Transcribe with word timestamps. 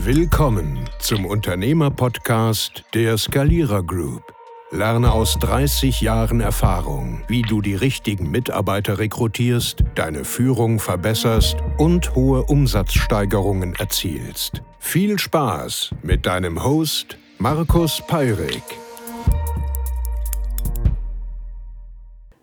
Willkommen 0.00 0.88
zum 1.00 1.26
Unternehmerpodcast 1.26 2.84
der 2.94 3.18
Skalierer 3.18 3.82
Group. 3.82 4.22
Lerne 4.70 5.10
aus 5.10 5.36
30 5.40 6.00
Jahren 6.00 6.40
Erfahrung, 6.40 7.24
wie 7.26 7.42
du 7.42 7.60
die 7.60 7.74
richtigen 7.74 8.30
Mitarbeiter 8.30 9.00
rekrutierst, 9.00 9.82
deine 9.96 10.24
Führung 10.24 10.78
verbesserst 10.78 11.56
und 11.78 12.14
hohe 12.14 12.44
Umsatzsteigerungen 12.44 13.74
erzielst. 13.74 14.62
Viel 14.78 15.18
Spaß 15.18 15.96
mit 16.02 16.26
deinem 16.26 16.62
Host 16.62 17.18
Markus 17.38 18.00
Peirik. 18.06 18.62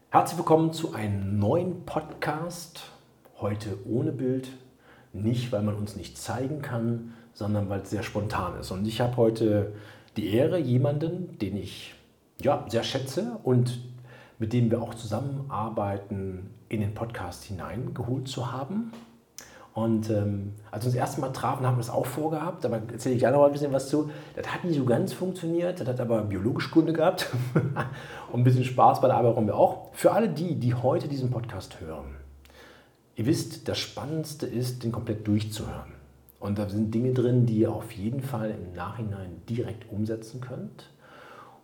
Herzlich 0.09 0.37
willkommen 0.37 0.73
zu 0.73 0.93
einem 0.93 1.39
neuen 1.39 1.85
Podcast. 1.85 2.91
Heute 3.39 3.77
ohne 3.85 4.11
Bild. 4.11 4.49
Nicht, 5.13 5.53
weil 5.53 5.61
man 5.61 5.75
uns 5.75 5.95
nicht 5.95 6.17
zeigen 6.17 6.61
kann, 6.61 7.13
sondern 7.35 7.69
weil 7.69 7.81
es 7.81 7.91
sehr 7.91 8.01
spontan 8.01 8.59
ist. 8.59 8.71
Und 8.71 8.87
ich 8.87 9.01
habe 9.01 9.15
heute 9.17 9.73
die 10.17 10.33
Ehre, 10.33 10.57
jemanden, 10.57 11.37
den 11.37 11.57
ich 11.57 11.93
ja, 12.41 12.65
sehr 12.67 12.83
schätze 12.83 13.37
und 13.43 13.79
mit 14.39 14.53
dem 14.53 14.71
wir 14.71 14.81
auch 14.81 14.95
zusammenarbeiten, 14.95 16.49
in 16.67 16.81
den 16.81 16.93
Podcast 16.93 17.43
hineingeholt 17.43 18.27
zu 18.27 18.51
haben. 18.51 18.91
Und 19.73 20.09
ähm, 20.09 20.53
als 20.71 20.83
wir 20.83 20.87
uns 20.87 20.95
das 20.95 20.95
erste 20.95 21.21
Mal 21.21 21.31
trafen, 21.31 21.67
haben 21.67 21.75
wir 21.75 21.81
es 21.81 21.89
auch 21.89 22.05
vorgehabt, 22.05 22.65
aber 22.65 22.81
erzähle 22.91 23.15
ich 23.15 23.19
gleich 23.19 23.33
noch 23.33 23.39
mal 23.39 23.47
ein 23.47 23.51
bisschen 23.51 23.73
was 23.73 23.89
zu. 23.89 24.09
Das 24.33 24.47
hat 24.47 24.63
nicht 24.63 24.77
so 24.77 24.85
ganz 24.85 25.11
funktioniert, 25.11 25.81
das 25.81 25.87
hat 25.87 25.99
aber 25.99 26.21
biologisch 26.23 26.71
Kunde 26.71 26.93
gehabt. 26.93 27.29
und 28.31 28.39
ein 28.39 28.43
bisschen 28.45 28.63
Spaß 28.63 29.01
bei 29.01 29.07
der 29.07 29.17
Arbeit 29.17 29.35
haben 29.35 29.47
wir 29.47 29.57
auch. 29.57 29.89
Für 29.93 30.13
alle 30.13 30.29
die, 30.29 30.55
die 30.55 30.73
heute 30.73 31.09
diesen 31.09 31.29
Podcast 31.29 31.81
hören, 31.81 32.15
ihr 33.15 33.25
wisst, 33.25 33.67
das 33.67 33.77
Spannendste 33.77 34.47
ist, 34.47 34.83
den 34.83 34.93
komplett 34.93 35.27
durchzuhören. 35.27 35.94
Und 36.45 36.59
da 36.59 36.69
sind 36.69 36.93
Dinge 36.93 37.11
drin, 37.11 37.47
die 37.47 37.57
ihr 37.57 37.73
auf 37.73 37.91
jeden 37.93 38.21
Fall 38.21 38.51
im 38.51 38.73
Nachhinein 38.73 39.41
direkt 39.49 39.91
umsetzen 39.91 40.41
könnt. 40.41 40.91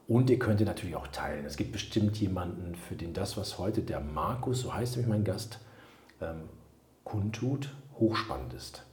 Und 0.07 0.29
ihr 0.31 0.39
könnt 0.39 0.59
ihr 0.59 0.65
natürlich 0.65 0.95
auch 0.95 1.07
teilen. 1.07 1.45
Es 1.45 1.55
gibt 1.55 1.71
bestimmt 1.71 2.17
jemanden, 2.19 2.73
für 2.73 2.95
den 2.95 3.13
das, 3.13 3.37
was 3.37 3.59
heute 3.59 3.81
der 3.81 3.99
Markus, 3.99 4.61
so 4.61 4.73
heißt 4.73 4.97
nämlich 4.97 5.09
mein 5.09 5.23
Gast, 5.23 5.59
ähm, 6.19 6.49
kundtut, 7.03 7.69
hochspannend 7.99 8.53
ist. 8.53 8.83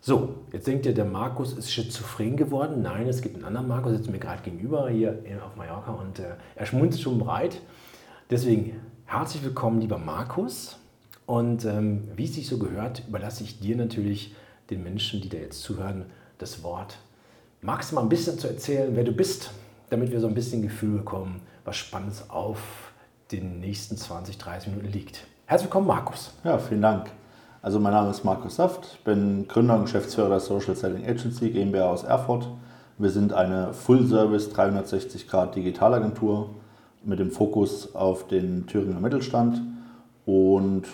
So, 0.00 0.34
jetzt 0.52 0.66
denkt 0.66 0.86
ihr, 0.86 0.94
der 0.94 1.04
Markus 1.04 1.52
ist 1.52 1.70
schizophren 1.70 2.36
geworden. 2.36 2.82
Nein, 2.82 3.06
es 3.06 3.22
gibt 3.22 3.36
einen 3.36 3.44
anderen 3.44 3.68
Markus, 3.68 3.92
sitzt 3.92 4.10
mir 4.10 4.18
gerade 4.18 4.42
gegenüber 4.42 4.90
hier 4.90 5.22
auf 5.46 5.54
Mallorca 5.54 5.92
und 5.92 6.18
äh, 6.18 6.34
er 6.56 6.66
schmunzelt 6.66 7.02
schon 7.02 7.20
breit. 7.20 7.60
Deswegen 8.28 8.80
herzlich 9.06 9.44
willkommen, 9.44 9.80
lieber 9.80 9.98
Markus. 9.98 10.78
Und 11.26 11.64
ähm, 11.64 12.08
wie 12.16 12.24
es 12.24 12.34
sich 12.34 12.48
so 12.48 12.58
gehört, 12.58 13.04
überlasse 13.06 13.44
ich 13.44 13.60
dir 13.60 13.76
natürlich 13.76 14.34
den 14.70 14.82
Menschen, 14.82 15.20
die 15.20 15.28
da 15.28 15.38
jetzt 15.38 15.62
zuhören, 15.62 16.06
das 16.38 16.62
Wort. 16.62 16.98
Magst 17.60 17.90
du 17.90 17.96
mal 17.96 18.02
ein 18.02 18.08
bisschen 18.08 18.38
zu 18.38 18.48
erzählen, 18.48 18.94
wer 18.94 19.04
du 19.04 19.12
bist, 19.12 19.50
damit 19.90 20.12
wir 20.12 20.20
so 20.20 20.28
ein 20.28 20.34
bisschen 20.34 20.62
Gefühl 20.62 20.98
bekommen, 20.98 21.40
was 21.64 21.76
Spannendes 21.76 22.30
auf 22.30 22.92
den 23.32 23.60
nächsten 23.60 23.96
20, 23.96 24.38
30 24.38 24.68
Minuten 24.70 24.92
liegt? 24.92 25.24
Herzlich 25.46 25.66
willkommen, 25.66 25.86
Markus. 25.86 26.32
Ja, 26.44 26.58
vielen 26.58 26.82
Dank. 26.82 27.10
Also 27.62 27.80
mein 27.80 27.92
Name 27.92 28.10
ist 28.10 28.24
Markus 28.24 28.56
Saft, 28.56 29.02
bin 29.04 29.48
Gründer 29.48 29.74
und 29.76 29.84
Geschäftsführer 29.84 30.28
der 30.28 30.40
Social 30.40 30.76
Selling 30.76 31.04
Agency 31.04 31.50
GmbH 31.50 31.90
aus 31.90 32.04
Erfurt. 32.04 32.48
Wir 32.98 33.10
sind 33.10 33.32
eine 33.32 33.72
Full-Service 33.72 34.50
360 34.50 35.26
Grad 35.26 35.56
Digitalagentur 35.56 36.50
mit 37.02 37.18
dem 37.18 37.30
Fokus 37.30 37.94
auf 37.94 38.28
den 38.28 38.66
Thüringer 38.66 39.00
Mittelstand. 39.00 39.60
Und 40.26 40.84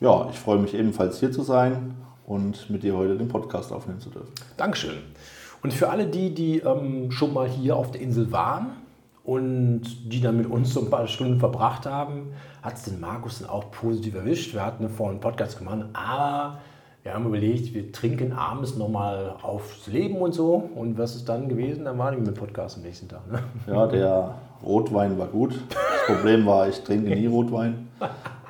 ja, 0.00 0.28
ich 0.30 0.38
freue 0.38 0.58
mich 0.58 0.74
ebenfalls 0.74 1.20
hier 1.20 1.32
zu 1.32 1.42
sein 1.42 1.94
und 2.28 2.68
mit 2.68 2.82
dir 2.82 2.94
heute 2.94 3.16
den 3.16 3.28
Podcast 3.28 3.72
aufnehmen 3.72 4.00
zu 4.00 4.10
dürfen. 4.10 4.32
Dankeschön. 4.58 4.98
Und 5.62 5.72
für 5.72 5.88
alle 5.88 6.06
die, 6.06 6.34
die 6.34 6.58
ähm, 6.58 7.10
schon 7.10 7.32
mal 7.32 7.48
hier 7.48 7.74
auf 7.74 7.90
der 7.90 8.02
Insel 8.02 8.30
waren 8.30 8.68
und 9.24 9.82
die 10.12 10.20
dann 10.20 10.36
mit 10.36 10.48
uns 10.48 10.74
so 10.74 10.80
ein 10.80 10.90
paar 10.90 11.06
Stunden 11.06 11.40
verbracht 11.40 11.86
haben, 11.86 12.32
hat 12.62 12.74
es 12.74 12.84
den 12.84 13.00
Markus 13.00 13.40
dann 13.40 13.48
auch 13.48 13.70
positiv 13.70 14.14
erwischt. 14.14 14.52
Wir 14.52 14.64
hatten 14.64 14.88
vorhin 14.90 15.14
einen 15.14 15.20
Podcast 15.20 15.58
gemacht, 15.58 15.86
aber 15.94 16.58
wir 17.02 17.14
haben 17.14 17.26
überlegt, 17.26 17.72
wir 17.72 17.90
trinken 17.92 18.32
abends 18.32 18.76
nochmal 18.76 19.34
aufs 19.42 19.86
Leben 19.86 20.16
und 20.16 20.32
so. 20.32 20.70
Und 20.74 20.98
was 20.98 21.16
ist 21.16 21.28
dann 21.28 21.48
gewesen? 21.48 21.86
Dann 21.86 21.96
war 21.96 22.10
nicht 22.10 22.22
mehr 22.22 22.34
Podcast 22.34 22.76
am 22.76 22.82
nächsten 22.82 23.08
Tag. 23.08 23.22
Ne? 23.32 23.42
Ja, 23.66 23.86
der 23.86 24.34
Rotwein 24.62 25.18
war 25.18 25.28
gut. 25.28 25.54
Das 25.70 26.16
Problem 26.16 26.46
war, 26.46 26.68
ich 26.68 26.80
trinke 26.82 27.10
nie 27.10 27.26
Rotwein. 27.26 27.88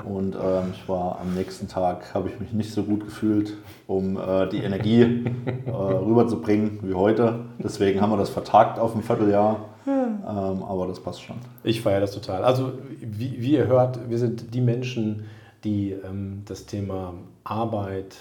Und 0.05 0.37
ähm, 0.37 0.73
ich 0.73 0.89
war 0.89 1.19
am 1.21 1.35
nächsten 1.35 1.69
Tag, 1.69 2.15
habe 2.15 2.29
ich 2.29 2.39
mich 2.39 2.53
nicht 2.53 2.73
so 2.73 2.85
gut 2.85 3.05
gefühlt, 3.05 3.55
um 3.87 4.17
äh, 4.17 4.49
die 4.49 4.59
Energie 4.59 5.25
äh, 5.67 5.71
rüberzubringen 5.71 6.79
wie 6.83 6.95
heute. 6.95 7.41
Deswegen 7.59 8.01
haben 8.01 8.11
wir 8.11 8.17
das 8.17 8.31
vertagt 8.31 8.79
auf 8.79 8.95
ein 8.95 9.03
Vierteljahr. 9.03 9.57
Ähm, 9.87 10.63
aber 10.63 10.87
das 10.87 11.01
passt 11.01 11.23
schon. 11.23 11.37
Ich 11.65 11.81
feiere 11.81 12.01
das 12.01 12.13
total. 12.13 12.45
Also, 12.45 12.73
wie, 13.01 13.41
wie 13.41 13.53
ihr 13.53 13.67
hört, 13.67 14.11
wir 14.11 14.19
sind 14.19 14.55
die 14.55 14.61
Menschen, 14.61 15.25
die 15.65 15.93
ähm, 15.93 16.43
das 16.45 16.67
Thema 16.67 17.15
Arbeit, 17.45 18.17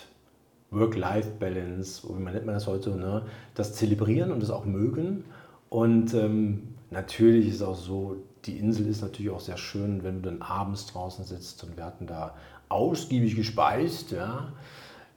Work-Life-Balance, 0.72 2.08
wie 2.08 2.24
nennt 2.24 2.46
man 2.46 2.56
das 2.56 2.68
heute, 2.68 2.92
ne, 2.92 3.24
das 3.56 3.74
zelebrieren 3.74 4.31
und 4.31 4.42
das 4.42 4.50
auch 4.50 4.66
mögen. 4.66 5.25
Und 5.69 6.14
ähm, 6.14 6.75
natürlich 6.92 7.48
ist 7.48 7.62
auch 7.62 7.75
so, 7.75 8.18
die 8.46 8.58
Insel 8.58 8.88
ist 8.88 9.02
natürlich 9.02 9.31
auch 9.31 9.40
sehr 9.40 9.58
schön, 9.58 10.03
wenn 10.03 10.22
du 10.22 10.30
dann 10.30 10.42
abends 10.42 10.88
draußen 10.88 11.25
sitzt 11.25 11.64
und 11.64 11.78
wir 11.78 11.86
hatten 11.86 12.08
da 12.08 12.36
ausgiebig 12.70 13.36
gespeist, 13.36 14.12
ja, 14.12 14.52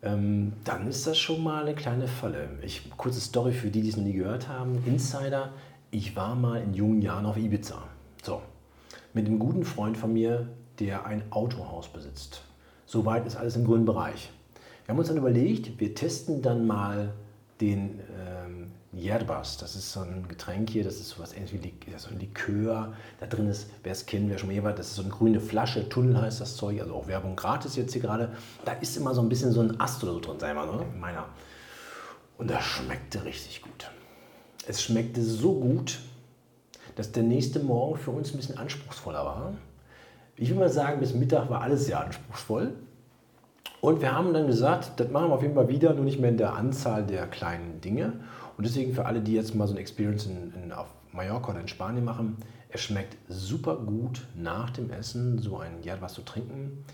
ähm, 0.02 0.54
dann 0.64 0.86
ist 0.86 1.06
das 1.06 1.18
schon 1.18 1.42
mal 1.42 1.62
eine 1.62 1.74
kleine 1.74 2.08
Falle. 2.08 2.48
Ich, 2.62 2.90
kurze 2.96 3.20
Story 3.20 3.52
für 3.52 3.70
die, 3.70 3.82
die 3.82 3.90
es 3.90 3.96
noch 3.96 4.04
nie 4.04 4.14
gehört 4.14 4.48
haben. 4.48 4.82
Insider, 4.86 5.52
ich 5.90 6.16
war 6.16 6.34
mal 6.34 6.62
in 6.62 6.74
jungen 6.74 7.02
Jahren 7.02 7.26
auf 7.26 7.36
Ibiza. 7.36 7.82
So, 8.22 8.40
mit 9.12 9.26
einem 9.26 9.38
guten 9.38 9.64
Freund 9.64 9.96
von 9.96 10.12
mir, 10.12 10.48
der 10.78 11.04
ein 11.04 11.22
Autohaus 11.30 11.88
besitzt. 11.88 12.42
Soweit 12.86 13.26
ist 13.26 13.36
alles 13.36 13.56
im 13.56 13.64
grünen 13.64 13.84
Bereich. 13.84 14.30
Wir 14.84 14.92
haben 14.92 14.98
uns 14.98 15.08
dann 15.08 15.18
überlegt, 15.18 15.78
wir 15.78 15.94
testen 15.94 16.42
dann 16.42 16.66
mal 16.66 17.12
den 17.60 18.00
ähm, 18.18 18.72
Yerbas. 18.92 19.56
Das 19.58 19.76
ist 19.76 19.92
so 19.92 20.00
ein 20.00 20.26
Getränk 20.28 20.70
hier, 20.70 20.84
das 20.84 20.96
ist 20.96 21.10
sowas 21.10 21.32
ähnlich 21.32 21.52
wie 21.52 21.62
so 21.96 22.10
ein 22.10 22.18
Likör. 22.18 22.94
Da 23.20 23.26
drin 23.26 23.48
ist, 23.48 23.70
wer 23.82 23.92
es 23.92 24.06
kennt, 24.06 24.28
wer 24.30 24.38
schon 24.38 24.48
mal 24.48 24.52
hier 24.54 24.64
war, 24.64 24.72
das 24.72 24.88
ist 24.88 24.96
so 24.96 25.02
eine 25.02 25.10
grüne 25.10 25.40
Flasche, 25.40 25.88
Tunnel 25.88 26.20
heißt 26.20 26.40
das 26.40 26.56
Zeug, 26.56 26.80
also 26.80 26.94
auch 26.94 27.06
Werbung 27.06 27.36
gratis 27.36 27.76
jetzt 27.76 27.92
hier 27.92 28.02
gerade. 28.02 28.32
Da 28.64 28.72
ist 28.72 28.96
immer 28.96 29.14
so 29.14 29.22
ein 29.22 29.28
bisschen 29.28 29.52
so 29.52 29.60
ein 29.60 29.80
Ast 29.80 30.02
oder 30.02 30.14
so 30.14 30.20
drin, 30.20 30.38
sei 30.38 30.54
mal, 30.54 30.66
ne? 30.66 30.84
meiner. 30.98 31.26
Und 32.38 32.50
das 32.50 32.64
schmeckte 32.64 33.24
richtig 33.24 33.62
gut. 33.62 33.90
Es 34.66 34.82
schmeckte 34.82 35.22
so 35.22 35.54
gut, 35.54 36.00
dass 36.96 37.12
der 37.12 37.22
nächste 37.22 37.60
Morgen 37.60 37.98
für 37.98 38.10
uns 38.10 38.32
ein 38.32 38.36
bisschen 38.36 38.58
anspruchsvoller 38.58 39.24
war. 39.24 39.54
Ich 40.36 40.48
will 40.50 40.56
mal 40.56 40.70
sagen, 40.70 41.00
bis 41.00 41.14
Mittag 41.14 41.50
war 41.50 41.60
alles 41.60 41.86
sehr 41.86 42.00
anspruchsvoll. 42.00 42.74
Und 43.80 44.02
wir 44.02 44.12
haben 44.14 44.34
dann 44.34 44.46
gesagt, 44.46 45.00
das 45.00 45.10
machen 45.10 45.28
wir 45.28 45.34
auf 45.34 45.42
jeden 45.42 45.54
Fall 45.54 45.68
wieder, 45.68 45.94
nur 45.94 46.04
nicht 46.04 46.20
mehr 46.20 46.30
in 46.30 46.36
der 46.36 46.54
Anzahl 46.54 47.04
der 47.04 47.26
kleinen 47.26 47.80
Dinge. 47.80 48.12
Und 48.60 48.66
deswegen 48.66 48.92
für 48.92 49.06
alle, 49.06 49.22
die 49.22 49.32
jetzt 49.32 49.54
mal 49.54 49.66
so 49.66 49.72
ein 49.72 49.78
Experience 49.78 50.26
in, 50.26 50.52
in, 50.62 50.70
auf 50.70 50.88
Mallorca 51.12 51.52
oder 51.52 51.60
in 51.60 51.68
Spanien 51.68 52.04
machen, 52.04 52.36
es 52.68 52.82
schmeckt 52.82 53.16
super 53.26 53.74
gut 53.74 54.26
nach 54.36 54.68
dem 54.68 54.90
Essen, 54.90 55.38
so 55.38 55.56
ein 55.56 55.78
ja, 55.82 55.94
was 56.00 56.12
zu 56.12 56.20
trinken. 56.20 56.84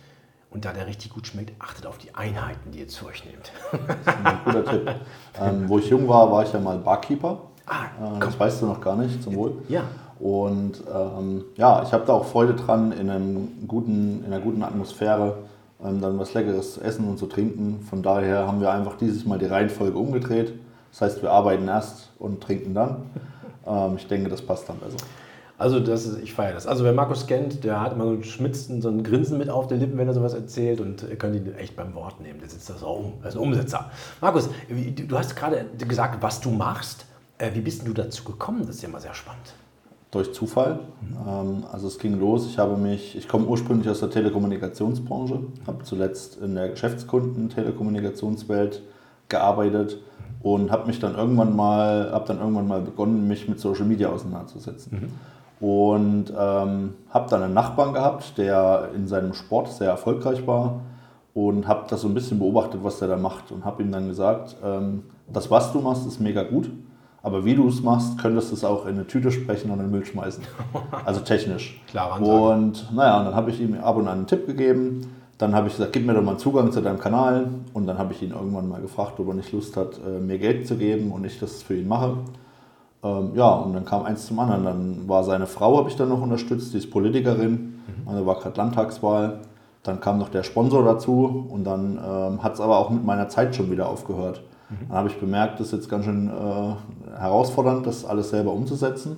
Und 0.48 0.64
da 0.64 0.72
der 0.72 0.86
richtig 0.86 1.12
gut 1.12 1.26
schmeckt, 1.26 1.60
achtet 1.60 1.86
auf 1.86 1.98
die 1.98 2.14
Einheiten, 2.14 2.70
die 2.70 2.78
ihr 2.78 2.86
zu 2.86 3.06
euch 3.06 3.24
nehmt. 3.24 3.50
Das 3.88 4.14
ist 4.14 4.24
ein 4.24 4.38
guter 4.44 4.64
Tipp. 4.64 4.90
Ähm, 5.40 5.68
wo 5.68 5.80
ich 5.80 5.88
jung 5.88 6.06
war, 6.06 6.30
war 6.30 6.44
ich 6.44 6.52
ja 6.52 6.60
mal 6.60 6.78
Barkeeper. 6.78 7.40
Ah, 7.66 7.86
äh, 8.16 8.20
das 8.20 8.38
weißt 8.38 8.62
du 8.62 8.66
noch 8.66 8.80
gar 8.80 8.94
nicht, 8.94 9.20
zum 9.20 9.34
Wohl. 9.34 9.54
Ja. 9.68 9.82
Und 10.20 10.84
ähm, 10.88 11.46
ja, 11.56 11.82
ich 11.82 11.92
habe 11.92 12.06
da 12.06 12.12
auch 12.12 12.26
Freude 12.26 12.54
dran, 12.54 12.92
in, 12.92 13.10
einem 13.10 13.66
guten, 13.66 14.22
in 14.24 14.32
einer 14.32 14.40
guten 14.40 14.62
Atmosphäre 14.62 15.38
ähm, 15.84 16.00
dann 16.00 16.16
was 16.16 16.32
Leckeres 16.32 16.74
zu 16.74 16.80
essen 16.80 17.08
und 17.08 17.18
zu 17.18 17.26
trinken. 17.26 17.80
Von 17.80 18.04
daher 18.04 18.46
haben 18.46 18.60
wir 18.60 18.70
einfach 18.70 18.96
dieses 18.96 19.26
Mal 19.26 19.40
die 19.40 19.46
Reihenfolge 19.46 19.98
umgedreht. 19.98 20.52
Das 20.98 21.12
heißt, 21.12 21.22
wir 21.22 21.30
arbeiten 21.30 21.68
erst 21.68 22.10
und 22.18 22.42
trinken 22.42 22.74
dann. 22.74 23.02
Ähm, 23.68 23.96
ich 23.96 24.06
denke, 24.06 24.30
das 24.30 24.42
passt 24.42 24.68
dann 24.68 24.78
besser. 24.78 25.04
Also 25.58 25.80
das 25.80 26.06
ist, 26.06 26.22
ich 26.22 26.32
feiere 26.32 26.54
das. 26.54 26.68
Also 26.68 26.84
wer 26.84 26.92
Markus 26.92 27.26
kennt, 27.26 27.64
der 27.64 27.80
hat 27.80 27.94
immer 27.94 28.04
so 28.04 28.12
ein 28.12 28.22
Schmitzen, 28.22 28.80
so 28.80 28.88
ein 28.88 29.02
Grinsen 29.02 29.38
mit 29.38 29.50
auf 29.50 29.66
den 29.66 29.80
Lippen, 29.80 29.98
wenn 29.98 30.06
er 30.06 30.14
sowas 30.14 30.34
erzählt 30.34 30.80
und 30.80 31.02
ihr 31.02 31.16
könnt 31.16 31.34
ihn 31.34 31.52
echt 31.56 31.74
beim 31.74 31.92
Wort 31.96 32.20
nehmen. 32.20 32.38
Der 32.38 32.48
sitzt 32.48 32.70
das 32.70 32.84
auch 32.84 33.00
um, 33.00 33.14
er 33.24 33.32
ein 33.32 33.38
Umsetzer. 33.38 33.90
Markus, 34.20 34.48
du 34.68 35.18
hast 35.18 35.34
gerade 35.34 35.64
gesagt, 35.78 36.22
was 36.22 36.40
du 36.40 36.50
machst. 36.50 37.06
Äh, 37.38 37.50
wie 37.54 37.60
bist 37.60 37.88
du 37.88 37.92
dazu 37.92 38.22
gekommen? 38.22 38.60
Das 38.60 38.76
ist 38.76 38.82
ja 38.82 38.88
immer 38.88 39.00
sehr 39.00 39.14
spannend. 39.14 39.52
Durch 40.12 40.32
Zufall. 40.32 40.78
Mhm. 41.00 41.64
Also 41.72 41.88
es 41.88 41.98
ging 41.98 42.20
los. 42.20 42.46
Ich 42.46 42.56
habe 42.56 42.76
mich, 42.76 43.16
ich 43.16 43.26
komme 43.26 43.46
ursprünglich 43.46 43.88
aus 43.88 43.98
der 43.98 44.10
Telekommunikationsbranche, 44.10 45.40
habe 45.66 45.82
zuletzt 45.82 46.40
in 46.40 46.54
der 46.54 46.68
Geschäftskunden-Telekommunikationswelt 46.68 48.82
gearbeitet 49.28 49.98
und 50.46 50.70
habe 50.70 50.86
mich 50.86 51.00
dann 51.00 51.16
irgendwann 51.16 51.56
mal, 51.56 52.12
habe 52.12 52.24
dann 52.28 52.38
irgendwann 52.38 52.68
mal 52.68 52.80
begonnen, 52.80 53.26
mich 53.26 53.48
mit 53.48 53.58
Social 53.58 53.84
Media 53.84 54.10
auseinanderzusetzen. 54.10 55.10
Mhm. 55.60 55.66
Und 55.66 56.32
ähm, 56.38 56.94
habe 57.10 57.28
dann 57.28 57.42
einen 57.42 57.54
Nachbarn 57.54 57.92
gehabt, 57.92 58.38
der 58.38 58.90
in 58.94 59.08
seinem 59.08 59.34
Sport 59.34 59.72
sehr 59.72 59.88
erfolgreich 59.88 60.46
war 60.46 60.82
und 61.34 61.66
habe 61.66 61.86
das 61.88 62.02
so 62.02 62.06
ein 62.06 62.14
bisschen 62.14 62.38
beobachtet, 62.38 62.84
was 62.84 63.00
der 63.00 63.08
da 63.08 63.16
macht 63.16 63.50
und 63.50 63.64
habe 63.64 63.82
ihm 63.82 63.90
dann 63.90 64.06
gesagt, 64.06 64.54
ähm, 64.64 65.02
das, 65.26 65.50
was 65.50 65.72
du 65.72 65.80
machst, 65.80 66.06
ist 66.06 66.20
mega 66.20 66.44
gut, 66.44 66.70
aber 67.24 67.44
wie 67.44 67.56
du 67.56 67.66
es 67.66 67.82
machst, 67.82 68.16
könntest 68.16 68.52
du 68.52 68.54
es 68.54 68.64
auch 68.64 68.86
in 68.86 68.94
eine 68.94 69.06
Tüte 69.08 69.32
sprechen 69.32 69.72
und 69.72 69.80
in 69.80 69.86
den 69.86 69.90
Müll 69.90 70.04
schmeißen. 70.04 70.44
Also 71.04 71.22
technisch. 71.22 71.82
Klar, 71.88 72.22
Und 72.22 72.94
naja, 72.94 73.18
und 73.18 73.24
dann 73.24 73.34
habe 73.34 73.50
ich 73.50 73.60
ihm 73.60 73.74
ab 73.80 73.96
und 73.96 74.06
an 74.06 74.18
einen 74.18 74.26
Tipp 74.28 74.46
gegeben. 74.46 75.12
Dann 75.38 75.54
habe 75.54 75.68
ich 75.68 75.74
gesagt, 75.74 75.92
gib 75.92 76.06
mir 76.06 76.14
doch 76.14 76.22
mal 76.22 76.38
Zugang 76.38 76.72
zu 76.72 76.80
deinem 76.80 76.98
Kanal. 76.98 77.48
Und 77.74 77.86
dann 77.86 77.98
habe 77.98 78.12
ich 78.12 78.22
ihn 78.22 78.30
irgendwann 78.30 78.68
mal 78.68 78.80
gefragt, 78.80 79.20
ob 79.20 79.28
er 79.28 79.34
nicht 79.34 79.52
Lust 79.52 79.76
hat, 79.76 80.00
äh, 80.06 80.18
mir 80.20 80.38
Geld 80.38 80.66
zu 80.66 80.76
geben 80.76 81.12
und 81.12 81.24
ich 81.24 81.38
das 81.38 81.62
für 81.62 81.76
ihn 81.76 81.88
mache. 81.88 82.18
Ähm, 83.02 83.30
ja, 83.34 83.50
und 83.50 83.74
dann 83.74 83.84
kam 83.84 84.04
eins 84.04 84.26
zum 84.26 84.38
anderen. 84.38 84.64
Dann 84.64 85.08
war 85.08 85.24
seine 85.24 85.46
Frau, 85.46 85.76
habe 85.78 85.90
ich 85.90 85.96
dann 85.96 86.08
noch 86.08 86.22
unterstützt, 86.22 86.72
die 86.72 86.78
ist 86.78 86.90
Politikerin, 86.90 87.50
mhm. 87.86 88.08
also 88.08 88.26
war 88.26 88.38
gerade 88.40 88.56
Landtagswahl. 88.56 89.40
Dann 89.82 90.00
kam 90.00 90.18
noch 90.18 90.30
der 90.30 90.42
Sponsor 90.42 90.84
dazu 90.84 91.46
und 91.48 91.64
dann 91.64 91.98
ähm, 92.04 92.42
hat 92.42 92.54
es 92.54 92.60
aber 92.60 92.78
auch 92.78 92.90
mit 92.90 93.04
meiner 93.04 93.28
Zeit 93.28 93.54
schon 93.54 93.70
wieder 93.70 93.88
aufgehört. 93.88 94.42
Mhm. 94.70 94.88
Dann 94.88 94.96
habe 94.96 95.08
ich 95.08 95.20
bemerkt, 95.20 95.60
das 95.60 95.68
ist 95.68 95.72
jetzt 95.74 95.88
ganz 95.90 96.06
schön 96.06 96.28
äh, 96.28 97.18
herausfordernd, 97.18 97.86
das 97.86 98.04
alles 98.04 98.30
selber 98.30 98.52
umzusetzen 98.52 99.16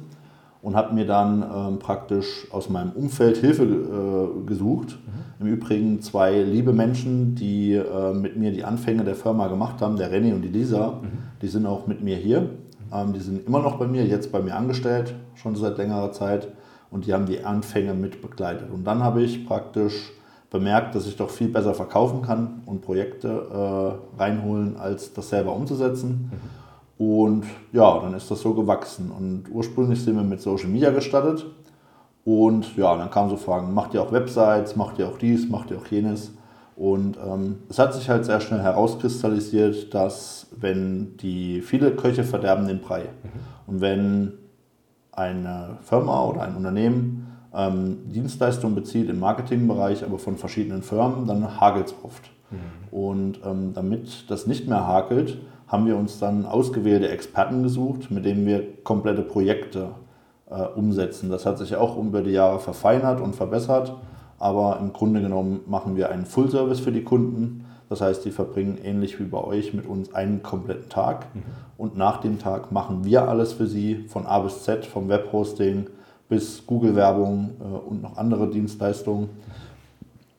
und 0.63 0.75
habe 0.75 0.95
mir 0.95 1.07
dann 1.07 1.43
ähm, 1.43 1.79
praktisch 1.79 2.47
aus 2.51 2.69
meinem 2.69 2.91
Umfeld 2.93 3.37
Hilfe 3.37 3.65
äh, 3.65 4.47
gesucht. 4.47 4.99
Mhm. 5.07 5.47
Im 5.47 5.53
Übrigen 5.53 6.01
zwei 6.01 6.43
liebe 6.43 6.73
Menschen, 6.73 7.35
die 7.35 7.75
äh, 7.75 8.13
mit 8.13 8.37
mir 8.37 8.51
die 8.53 8.65
Anfänge 8.65 9.05
der 9.05 9.15
Firma 9.15 9.47
gemacht 9.49 9.81
haben, 9.81 9.97
der 9.97 10.13
René 10.13 10.35
und 10.35 10.43
die 10.43 10.49
Lisa, 10.49 11.01
mhm. 11.03 11.09
die 11.41 11.49
sind 11.49 11.67
auch 11.67 11.87
mit 11.87 12.03
mir 12.03 12.17
hier. 12.17 12.51
Ähm, 12.93 13.13
die 13.13 13.21
sind 13.21 13.47
immer 13.47 13.61
noch 13.61 13.77
bei 13.77 13.87
mir, 13.87 14.05
jetzt 14.05 14.33
bei 14.33 14.41
mir 14.41 14.57
angestellt, 14.57 15.15
schon 15.37 15.55
seit 15.55 15.79
längerer 15.79 16.13
Zeit 16.13 16.49
und 16.91 17.07
die 17.07 17.15
haben 17.15 17.27
die 17.27 17.45
Anfänge 17.45 17.95
mit 17.95 18.21
begleitet. 18.21 18.71
Und 18.73 18.85
dann 18.85 19.03
habe 19.03 19.23
ich 19.23 19.47
praktisch 19.47 20.13
bemerkt, 20.51 20.95
dass 20.95 21.07
ich 21.07 21.17
doch 21.17 21.31
viel 21.31 21.49
besser 21.49 21.75
verkaufen 21.75 22.23
kann 22.23 22.63
und 22.67 22.81
Projekte 22.81 23.29
äh, 23.29 24.21
reinholen, 24.21 24.77
als 24.77 25.13
das 25.13 25.29
selber 25.29 25.55
umzusetzen. 25.55 26.31
Mhm. 26.33 26.68
Und 26.99 27.45
ja, 27.73 28.01
dann 28.01 28.15
ist 28.15 28.31
das 28.31 28.41
so 28.41 28.55
gewachsen. 28.55 29.11
Und 29.11 29.45
ursprünglich 29.51 30.03
sind 30.03 30.17
wir 30.17 30.25
mit 30.25 30.41
Social 30.41 30.69
Media 30.69 30.91
gestartet. 30.91 31.47
Und 32.25 32.77
ja, 32.77 32.97
dann 32.97 33.11
kamen 33.11 33.31
so 33.31 33.37
Fragen, 33.37 33.73
macht 33.73 33.95
ihr 33.95 34.03
auch 34.03 34.13
Websites, 34.13 34.77
macht 34.77 34.99
ihr 34.99 35.09
auch 35.09 35.17
dies, 35.17 35.49
macht 35.49 35.71
ihr 35.71 35.79
auch 35.79 35.87
jenes. 35.87 36.33
Und 36.77 37.17
ähm, 37.17 37.61
es 37.69 37.79
hat 37.79 37.95
sich 37.95 38.09
halt 38.09 38.25
sehr 38.25 38.41
schnell 38.41 38.61
herauskristallisiert, 38.61 39.95
dass 39.95 40.47
wenn 40.57 41.17
die 41.17 41.61
viele 41.61 41.93
Köche 41.93 42.25
verderben 42.25 42.69
den 42.69 42.81
Brei. 42.81 43.01
Mhm. 43.03 43.41
Und 43.67 43.81
wenn 43.81 44.33
eine 45.13 45.79
Firma 45.83 46.25
oder 46.25 46.43
ein 46.43 46.55
Unternehmen 46.55 47.27
ähm, 47.55 48.11
Dienstleistungen 48.13 48.75
bezieht 48.75 49.09
im 49.09 49.21
Marketingbereich, 49.21 50.05
aber 50.05 50.19
von 50.19 50.37
verschiedenen 50.37 50.83
Firmen, 50.83 51.27
dann 51.27 51.61
hagelt 51.61 51.87
es 51.87 51.95
oft. 52.03 52.31
Mhm. 52.51 52.97
Und 52.97 53.41
ähm, 53.45 53.73
damit 53.75 54.31
das 54.31 54.47
nicht 54.47 54.69
mehr 54.69 54.87
hakelt, 54.87 55.39
haben 55.69 55.87
wir 55.87 55.97
uns 55.97 56.19
dann 56.19 56.47
ausgewählte 56.47 57.09
Experten 57.09 57.63
gesucht, 57.63 58.11
mit 58.11 58.25
denen 58.25 58.47
wir 58.47 58.83
komplette 58.83 59.23
Projekte 59.23 59.91
äh, 60.51 60.63
umsetzen. 60.63 61.31
Das 61.31 61.47
hat 61.47 61.59
sich 61.59 61.77
auch 61.77 61.97
über 61.99 62.23
die 62.23 62.31
Jahre 62.31 62.59
verfeinert 62.59 63.21
und 63.21 63.37
verbessert, 63.37 63.95
aber 64.39 64.79
im 64.81 64.93
Grunde 64.93 65.21
genommen 65.21 65.61
machen 65.67 65.97
wir 65.97 66.11
einen 66.11 66.27
Full-Service 66.27 66.81
für 66.81 66.93
die 66.93 67.05
Kunden. 67.05 67.67
Das 67.91 68.01
heißt, 68.01 68.25
die 68.25 68.31
verbringen 68.31 68.79
ähnlich 68.83 69.19
wie 69.21 69.25
bei 69.25 69.43
euch 69.43 69.73
mit 69.75 69.87
uns 69.87 70.15
einen 70.15 70.43
kompletten 70.43 70.89
Tag 70.89 71.27
mhm. 71.35 71.43
und 71.77 71.97
nach 71.97 72.19
dem 72.21 72.39
Tag 72.39 72.73
machen 72.73 73.05
wir 73.05 73.29
alles 73.29 73.53
für 73.53 73.67
sie 73.67 74.07
von 74.09 74.27
A 74.27 74.41
bis 74.41 74.63
Z, 74.65 74.85
vom 74.87 75.09
Webhosting 75.09 75.87
bis 76.29 76.67
Google-Werbung 76.67 77.51
äh, 77.61 77.89
und 77.89 78.03
noch 78.03 78.17
andere 78.17 78.49
Dienstleistungen. 78.49 79.29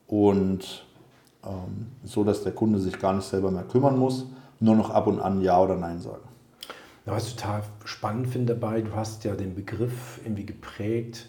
Und 0.06 0.84
ähm, 1.44 1.86
so, 2.04 2.24
dass 2.24 2.42
der 2.42 2.52
Kunde 2.52 2.78
sich 2.78 2.98
gar 2.98 3.14
nicht 3.14 3.24
selber 3.24 3.50
mehr 3.50 3.62
kümmern 3.62 3.98
muss, 3.98 4.26
nur 4.60 4.76
noch 4.76 4.90
ab 4.90 5.06
und 5.06 5.20
an 5.20 5.40
Ja 5.40 5.60
oder 5.60 5.76
Nein 5.76 5.98
sagen. 5.98 6.28
Ja, 7.06 7.12
was 7.12 7.28
ich 7.28 7.36
total 7.36 7.62
spannend 7.84 8.28
finde 8.28 8.54
dabei, 8.54 8.82
du 8.82 8.94
hast 8.94 9.24
ja 9.24 9.34
den 9.34 9.54
Begriff 9.54 10.20
irgendwie 10.22 10.46
geprägt, 10.46 11.28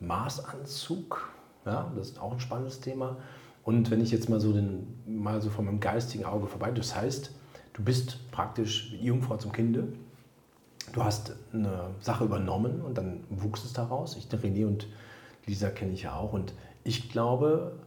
Maßanzug. 0.00 1.30
Ja, 1.64 1.92
das 1.96 2.08
ist 2.08 2.20
auch 2.20 2.32
ein 2.32 2.40
spannendes 2.40 2.80
Thema. 2.80 3.16
Und 3.62 3.90
wenn 3.90 4.00
ich 4.00 4.10
jetzt 4.10 4.28
mal 4.28 4.40
so, 4.40 4.52
den, 4.52 5.02
mal 5.06 5.40
so 5.40 5.50
von 5.50 5.64
meinem 5.64 5.80
geistigen 5.80 6.24
Auge 6.24 6.46
vorbei, 6.46 6.70
das 6.70 6.96
heißt, 6.96 7.32
du 7.72 7.84
bist 7.84 8.30
praktisch 8.30 8.92
Jungfrau 8.92 9.36
zum 9.36 9.52
Kinde 9.52 9.88
du 10.92 11.04
hast 11.04 11.34
eine 11.52 11.90
Sache 12.00 12.24
übernommen 12.24 12.80
und 12.80 12.98
dann 12.98 13.24
wuchs 13.30 13.64
es 13.64 13.72
daraus. 13.72 14.16
Ich, 14.16 14.28
René 14.28 14.66
und 14.66 14.86
Lisa 15.46 15.70
kenne 15.70 15.92
ich 15.92 16.02
ja 16.02 16.16
auch. 16.16 16.32
Und 16.32 16.54
ich 16.84 17.10
glaube, 17.10 17.78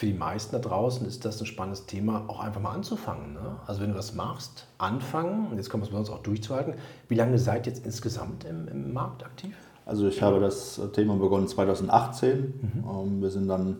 für 0.00 0.06
die 0.06 0.14
meisten 0.14 0.52
da 0.52 0.58
draußen 0.58 1.06
ist 1.06 1.26
das 1.26 1.38
ein 1.42 1.46
spannendes 1.46 1.84
Thema, 1.84 2.24
auch 2.26 2.40
einfach 2.40 2.62
mal 2.62 2.72
anzufangen. 2.72 3.34
Ne? 3.34 3.56
Also 3.66 3.82
wenn 3.82 3.90
du 3.90 3.96
das 3.96 4.14
machst, 4.14 4.66
anfangen, 4.78 5.48
und 5.50 5.58
jetzt 5.58 5.68
kommt 5.68 5.84
es 5.84 5.90
bei 5.90 5.98
uns 5.98 6.08
auch 6.08 6.22
durchzuhalten. 6.22 6.72
Wie 7.08 7.16
lange 7.16 7.38
seid 7.38 7.66
ihr 7.66 7.74
jetzt 7.74 7.84
insgesamt 7.84 8.44
im, 8.44 8.66
im 8.68 8.94
Markt 8.94 9.22
aktiv? 9.22 9.54
Also 9.84 10.08
ich 10.08 10.22
habe 10.22 10.40
das 10.40 10.80
Thema 10.94 11.16
begonnen 11.16 11.48
2018. 11.48 12.38
Mhm. 12.38 12.84
Ähm, 12.88 13.20
wir 13.20 13.30
sind 13.30 13.46
dann 13.46 13.76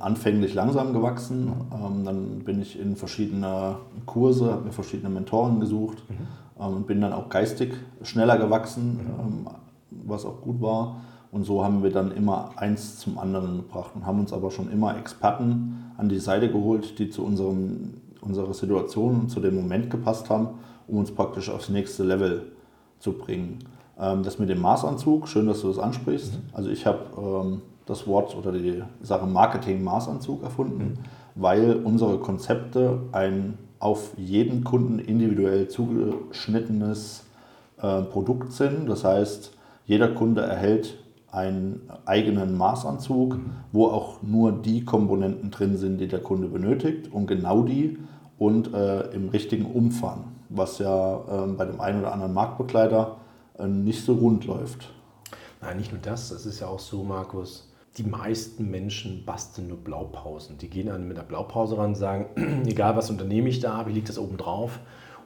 anfänglich 0.00 0.52
langsam 0.52 0.92
gewachsen. 0.92 1.50
Ähm, 1.72 2.04
dann 2.04 2.40
bin 2.40 2.60
ich 2.60 2.78
in 2.78 2.94
verschiedene 2.96 3.76
Kurse, 4.04 4.52
habe 4.52 4.66
mir 4.66 4.72
verschiedene 4.72 5.08
Mentoren 5.08 5.60
gesucht. 5.60 6.02
Mhm 6.10 6.42
ähm, 6.60 6.76
und 6.76 6.86
bin 6.86 7.00
dann 7.00 7.12
auch 7.12 7.28
geistig 7.28 7.74
schneller 8.02 8.38
gewachsen, 8.38 9.00
ähm, 9.18 9.46
was 9.90 10.24
auch 10.24 10.40
gut 10.40 10.60
war. 10.60 11.00
Und 11.32 11.44
so 11.44 11.64
haben 11.64 11.82
wir 11.82 11.90
dann 11.90 12.12
immer 12.12 12.50
eins 12.56 12.98
zum 12.98 13.18
anderen 13.18 13.56
gebracht 13.56 13.92
und 13.94 14.06
haben 14.06 14.20
uns 14.20 14.34
aber 14.34 14.50
schon 14.50 14.70
immer 14.70 14.96
Experten 14.98 15.92
an 15.96 16.10
die 16.10 16.18
Seite 16.18 16.52
geholt, 16.52 16.98
die 16.98 17.08
zu 17.08 17.24
unserem, 17.24 17.94
unserer 18.20 18.52
Situation 18.52 19.20
und 19.22 19.30
zu 19.30 19.40
dem 19.40 19.56
Moment 19.56 19.88
gepasst 19.88 20.28
haben, 20.28 20.50
um 20.86 20.98
uns 20.98 21.10
praktisch 21.10 21.48
aufs 21.48 21.70
nächste 21.70 22.04
Level 22.04 22.52
zu 22.98 23.14
bringen. 23.14 23.60
Ähm, 23.98 24.22
das 24.22 24.38
mit 24.38 24.50
dem 24.50 24.60
Maßanzug, 24.60 25.26
schön, 25.26 25.46
dass 25.46 25.62
du 25.62 25.68
das 25.68 25.78
ansprichst. 25.78 26.34
Mhm. 26.34 26.38
Also 26.52 26.68
ich 26.68 26.84
habe 26.84 27.62
das 27.86 28.06
Wort 28.06 28.36
oder 28.36 28.52
die 28.52 28.82
Sache 29.00 29.26
Marketing-Maßanzug 29.26 30.42
erfunden, 30.42 30.84
mhm. 30.84 30.98
weil 31.34 31.76
unsere 31.82 32.18
Konzepte 32.18 33.00
ein 33.12 33.56
auf 33.78 34.12
jeden 34.18 34.64
Kunden 34.64 34.98
individuell 34.98 35.66
zugeschnittenes 35.68 37.24
äh, 37.80 38.02
Produkt 38.02 38.52
sind. 38.52 38.88
Das 38.88 39.02
heißt, 39.02 39.52
jeder 39.86 40.08
Kunde 40.08 40.42
erhält 40.42 41.01
einen 41.32 41.90
eigenen 42.04 42.56
Maßanzug, 42.56 43.38
wo 43.72 43.86
auch 43.86 44.22
nur 44.22 44.52
die 44.52 44.84
Komponenten 44.84 45.50
drin 45.50 45.76
sind, 45.78 45.98
die 45.98 46.06
der 46.06 46.20
Kunde 46.20 46.46
benötigt 46.46 47.10
und 47.10 47.26
genau 47.26 47.62
die 47.62 47.98
und 48.38 48.72
äh, 48.74 49.10
im 49.12 49.30
richtigen 49.30 49.64
Umfang, 49.64 50.24
was 50.50 50.78
ja 50.78 51.16
äh, 51.16 51.46
bei 51.52 51.64
dem 51.64 51.80
einen 51.80 52.00
oder 52.00 52.12
anderen 52.12 52.34
Marktbegleiter 52.34 53.16
äh, 53.58 53.66
nicht 53.66 54.04
so 54.04 54.14
rund 54.14 54.44
läuft. 54.44 54.90
Nein, 55.62 55.78
nicht 55.78 55.90
nur 55.92 56.02
das, 56.02 56.30
es 56.30 56.44
ist 56.44 56.60
ja 56.60 56.66
auch 56.66 56.80
so, 56.80 57.02
Markus, 57.02 57.72
die 57.96 58.02
meisten 58.02 58.70
Menschen 58.70 59.24
basteln 59.24 59.68
nur 59.68 59.78
Blaupausen. 59.78 60.58
Die 60.58 60.68
gehen 60.68 60.88
dann 60.88 61.08
mit 61.08 61.16
der 61.16 61.22
Blaupause 61.22 61.78
ran 61.78 61.90
und 61.90 61.94
sagen, 61.94 62.26
egal 62.66 62.94
was 62.96 63.10
unternehme 63.10 63.48
ich 63.48 63.60
da, 63.60 63.86
wie 63.86 63.92
liegt 63.92 64.10
das 64.10 64.18
oben 64.18 64.36
drauf? 64.36 64.80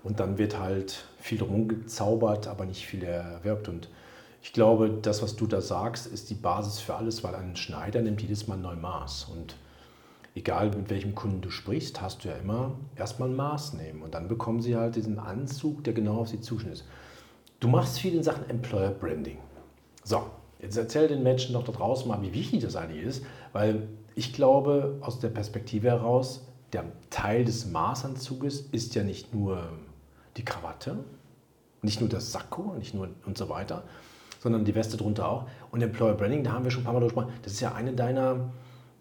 Und 0.05 0.21
dann 0.21 0.39
wird 0.39 0.61
halt 0.61 1.05
viel 1.19 1.39
drum 1.39 1.67
gezaubert, 1.67 2.47
aber 2.47 2.65
nicht 2.65 2.87
viel 2.87 3.03
erwirkt. 3.03 3.69
Und 3.69 3.89
ich 4.47 4.53
glaube, 4.53 4.89
das, 5.03 5.25
was 5.25 5.35
du 5.35 5.49
da 5.49 5.61
sagst, 5.61 6.07
ist 6.07 6.31
die 6.31 6.35
Basis 6.35 6.79
für 6.79 6.95
alles, 6.95 7.25
weil 7.25 7.35
ein 7.35 7.57
Schneider 7.57 8.01
nimmt 8.01 8.23
jedes 8.23 8.47
Mal 8.47 8.57
neues 8.57 8.81
Maß. 8.81 9.25
Und 9.25 9.57
egal 10.37 10.71
mit 10.71 10.89
welchem 10.89 11.17
Kunden 11.17 11.41
du 11.41 11.51
sprichst, 11.51 12.01
hast 12.01 12.23
du 12.23 12.29
ja 12.29 12.37
immer 12.37 12.77
erstmal 12.95 13.29
ein 13.29 13.35
Maß 13.35 13.73
nehmen. 13.73 14.03
Und 14.03 14.15
dann 14.15 14.29
bekommen 14.29 14.63
sie 14.63 14.77
halt 14.77 14.95
diesen 14.95 15.19
Anzug, 15.19 15.83
der 15.83 15.95
genau 15.95 16.19
auf 16.19 16.29
sie 16.29 16.41
zuschnittet. 16.41 16.85
Du 17.59 17.67
machst 17.67 17.99
viel 17.99 18.15
in 18.15 18.23
Sachen 18.23 18.49
Employer 18.49 18.91
Branding. 18.91 19.39
So, 20.05 20.31
Jetzt 20.61 20.77
erzähl 20.77 21.09
den 21.09 21.25
Menschen 21.25 21.53
doch 21.53 21.65
da 21.65 21.73
draußen 21.73 22.07
mal, 22.07 22.23
wie 22.23 22.33
wichtig 22.33 22.63
das 22.63 22.77
eigentlich 22.77 23.03
ist, 23.03 23.25
weil 23.53 23.89
ich 24.15 24.33
glaube, 24.33 24.97
aus 25.01 25.19
der 25.19 25.29
Perspektive 25.29 25.89
heraus, 25.89 26.47
der 26.73 26.85
Teil 27.11 27.45
des 27.45 27.67
Maßanzuges 27.67 28.61
ist 28.71 28.95
ja 28.95 29.03
nicht 29.03 29.35
nur 29.35 29.69
die 30.37 30.45
Krawatte, 30.45 30.99
nicht 31.83 32.01
nur 32.01 32.09
das 32.09 32.31
Sakko, 32.31 32.75
nicht 32.79 32.95
nur 32.95 33.09
und 33.27 33.37
so 33.37 33.49
weiter, 33.49 33.83
sondern 34.47 34.65
die 34.65 34.77
Weste 34.77 34.97
drunter 34.97 35.29
auch. 35.29 35.45
Und 35.73 35.83
Employer 35.83 36.15
Branding, 36.15 36.45
da 36.45 36.53
haben 36.53 36.63
wir 36.63 36.71
schon 36.71 36.83
ein 36.83 36.85
paar 36.85 36.95
Mal 36.95 37.01
gesprochen, 37.01 37.31
das 37.43 37.53
ist 37.55 37.61
ja 37.61 37.75
eine 37.75 37.93
deiner, 37.93 38.37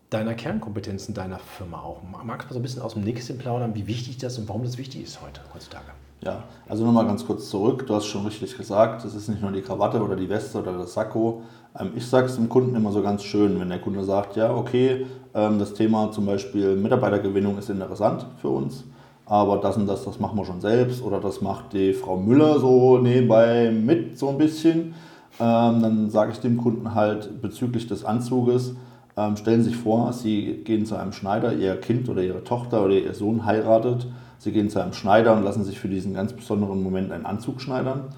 deiner 0.09 0.33
Kernkompetenzen 0.33 1.13
deiner 1.13 1.37
Firma 1.37 1.81
auch. 1.81 2.01
Magst 2.23 2.45
du 2.45 2.47
mal 2.47 2.53
so 2.53 2.59
ein 2.59 2.63
bisschen 2.63 2.81
aus 2.81 2.93
dem 2.93 3.03
Nächsten 3.03 3.37
plaudern, 3.37 3.75
wie 3.75 3.85
wichtig 3.85 4.17
das 4.17 4.39
und 4.39 4.49
warum 4.49 4.63
das 4.63 4.79
wichtig 4.79 5.03
ist 5.03 5.21
heute, 5.21 5.41
heutzutage? 5.53 5.91
Ja, 6.21 6.45
also 6.67 6.83
nochmal 6.83 7.05
ganz 7.05 7.23
kurz 7.27 7.47
zurück. 7.51 7.85
Du 7.85 7.93
hast 7.93 8.07
schon 8.07 8.25
richtig 8.25 8.57
gesagt, 8.57 9.05
es 9.05 9.13
ist 9.13 9.27
nicht 9.27 9.43
nur 9.43 9.51
die 9.51 9.61
Krawatte 9.61 10.01
oder 10.01 10.15
die 10.15 10.27
Weste 10.27 10.57
oder 10.57 10.75
das 10.75 10.93
Sakko. 10.93 11.43
Ähm, 11.79 11.91
ich 11.95 12.07
sage 12.07 12.25
es 12.25 12.35
dem 12.35 12.49
Kunden 12.49 12.75
immer 12.75 12.91
so 12.91 13.03
ganz 13.03 13.23
schön, 13.23 13.59
wenn 13.59 13.69
der 13.69 13.79
Kunde 13.79 14.03
sagt, 14.03 14.35
ja, 14.35 14.51
okay, 14.51 15.05
ähm, 15.35 15.59
das 15.59 15.75
Thema 15.75 16.11
zum 16.11 16.25
Beispiel 16.25 16.75
Mitarbeitergewinnung 16.75 17.59
ist 17.59 17.69
interessant 17.69 18.25
für 18.41 18.49
uns, 18.49 18.83
aber 19.27 19.57
das 19.57 19.77
und 19.77 19.85
das, 19.85 20.05
das 20.05 20.19
machen 20.19 20.37
wir 20.37 20.45
schon 20.45 20.61
selbst 20.61 21.03
oder 21.03 21.19
das 21.19 21.41
macht 21.41 21.73
die 21.73 21.93
Frau 21.93 22.17
Müller 22.17 22.59
so 22.59 22.97
nebenbei 22.97 23.69
mit 23.69 24.17
so 24.17 24.29
ein 24.29 24.39
bisschen. 24.39 24.95
Ähm, 25.39 25.81
dann 25.81 26.09
sage 26.09 26.31
ich 26.31 26.39
dem 26.39 26.57
Kunden 26.57 26.95
halt 26.95 27.41
bezüglich 27.41 27.87
des 27.87 28.05
Anzuges, 28.05 28.75
Ähm, 29.17 29.37
stellen 29.37 29.63
Sie 29.63 29.69
sich 29.69 29.77
vor, 29.77 30.11
Sie 30.11 30.61
gehen 30.65 30.85
zu 30.85 30.95
einem 30.97 31.13
Schneider, 31.13 31.53
Ihr 31.53 31.79
Kind 31.79 32.09
oder 32.09 32.21
Ihre 32.21 32.43
Tochter 32.43 32.83
oder 32.83 32.95
Ihr 32.95 33.13
Sohn 33.13 33.45
heiratet. 33.45 34.07
Sie 34.39 34.51
gehen 34.51 34.69
zu 34.69 34.81
einem 34.81 34.91
Schneider 34.91 35.33
und 35.37 35.43
lassen 35.43 35.63
sich 35.63 35.79
für 35.79 35.87
diesen 35.87 36.13
ganz 36.13 36.33
besonderen 36.33 36.83
Moment 36.83 37.13
einen 37.13 37.25
Anzug 37.25 37.61
schneidern 37.61 38.09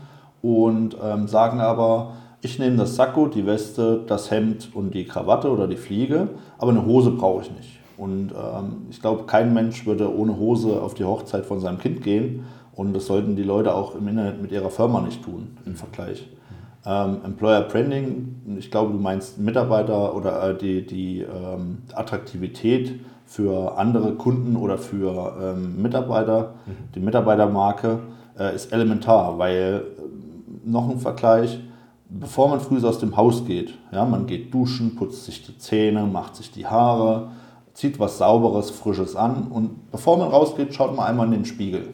und 0.41 0.97
ähm, 1.03 1.27
sagen 1.27 1.59
aber, 1.59 2.13
ich 2.41 2.57
nehme 2.57 2.77
das 2.77 2.95
Sakko, 2.95 3.27
die 3.27 3.45
Weste, 3.45 4.03
das 4.07 4.31
Hemd 4.31 4.69
und 4.73 4.95
die 4.95 5.05
Krawatte 5.05 5.51
oder 5.51 5.67
die 5.67 5.77
Fliege, 5.77 6.29
aber 6.57 6.71
eine 6.71 6.83
Hose 6.83 7.11
brauche 7.11 7.43
ich 7.43 7.51
nicht. 7.51 7.79
Und 7.95 8.31
ähm, 8.31 8.87
ich 8.89 8.99
glaube, 8.99 9.25
kein 9.25 9.53
Mensch 9.53 9.85
würde 9.85 10.11
ohne 10.11 10.37
Hose 10.37 10.81
auf 10.81 10.95
die 10.95 11.05
Hochzeit 11.05 11.45
von 11.45 11.59
seinem 11.59 11.77
Kind 11.77 12.01
gehen. 12.01 12.45
Und 12.75 12.95
das 12.95 13.05
sollten 13.05 13.35
die 13.35 13.43
Leute 13.43 13.73
auch 13.73 13.95
im 13.95 14.07
Internet 14.07 14.41
mit 14.41 14.51
ihrer 14.51 14.69
Firma 14.71 15.01
nicht 15.01 15.23
tun 15.23 15.57
im 15.65 15.75
Vergleich. 15.75 16.27
Ähm, 16.87 17.17
Employer 17.25 17.61
Branding, 17.63 18.57
ich 18.57 18.71
glaube, 18.71 18.93
du 18.93 18.99
meinst 18.99 19.37
Mitarbeiter 19.37 20.15
oder 20.15 20.51
äh, 20.51 20.57
die, 20.57 20.85
die 20.85 21.19
ähm, 21.19 21.79
Attraktivität 21.93 23.01
für 23.25 23.77
andere 23.77 24.13
Kunden 24.13 24.55
oder 24.55 24.77
für 24.77 25.35
ähm, 25.41 25.81
Mitarbeiter, 25.81 26.53
mhm. 26.65 26.71
die 26.95 27.01
Mitarbeitermarke 27.01 27.99
äh, 28.39 28.55
ist 28.55 28.71
elementar, 28.71 29.37
weil 29.37 29.83
äh, 29.97 30.69
noch 30.69 30.89
ein 30.89 30.99
Vergleich, 30.99 31.59
bevor 32.07 32.47
man 32.47 32.61
früh 32.61 32.81
aus 32.85 32.99
dem 32.99 33.17
Haus 33.17 33.43
geht, 33.43 33.73
ja, 33.91 34.05
man 34.05 34.25
geht 34.25 34.53
duschen, 34.53 34.95
putzt 34.95 35.25
sich 35.25 35.45
die 35.45 35.57
Zähne, 35.57 36.05
macht 36.05 36.37
sich 36.37 36.51
die 36.51 36.67
Haare, 36.67 37.31
zieht 37.73 37.99
was 37.99 38.17
Sauberes, 38.17 38.69
Frisches 38.69 39.17
an 39.17 39.47
und 39.49 39.91
bevor 39.91 40.17
man 40.17 40.29
rausgeht, 40.29 40.73
schaut 40.73 40.95
man 40.95 41.05
einmal 41.05 41.25
in 41.25 41.33
den 41.33 41.45
Spiegel. 41.45 41.89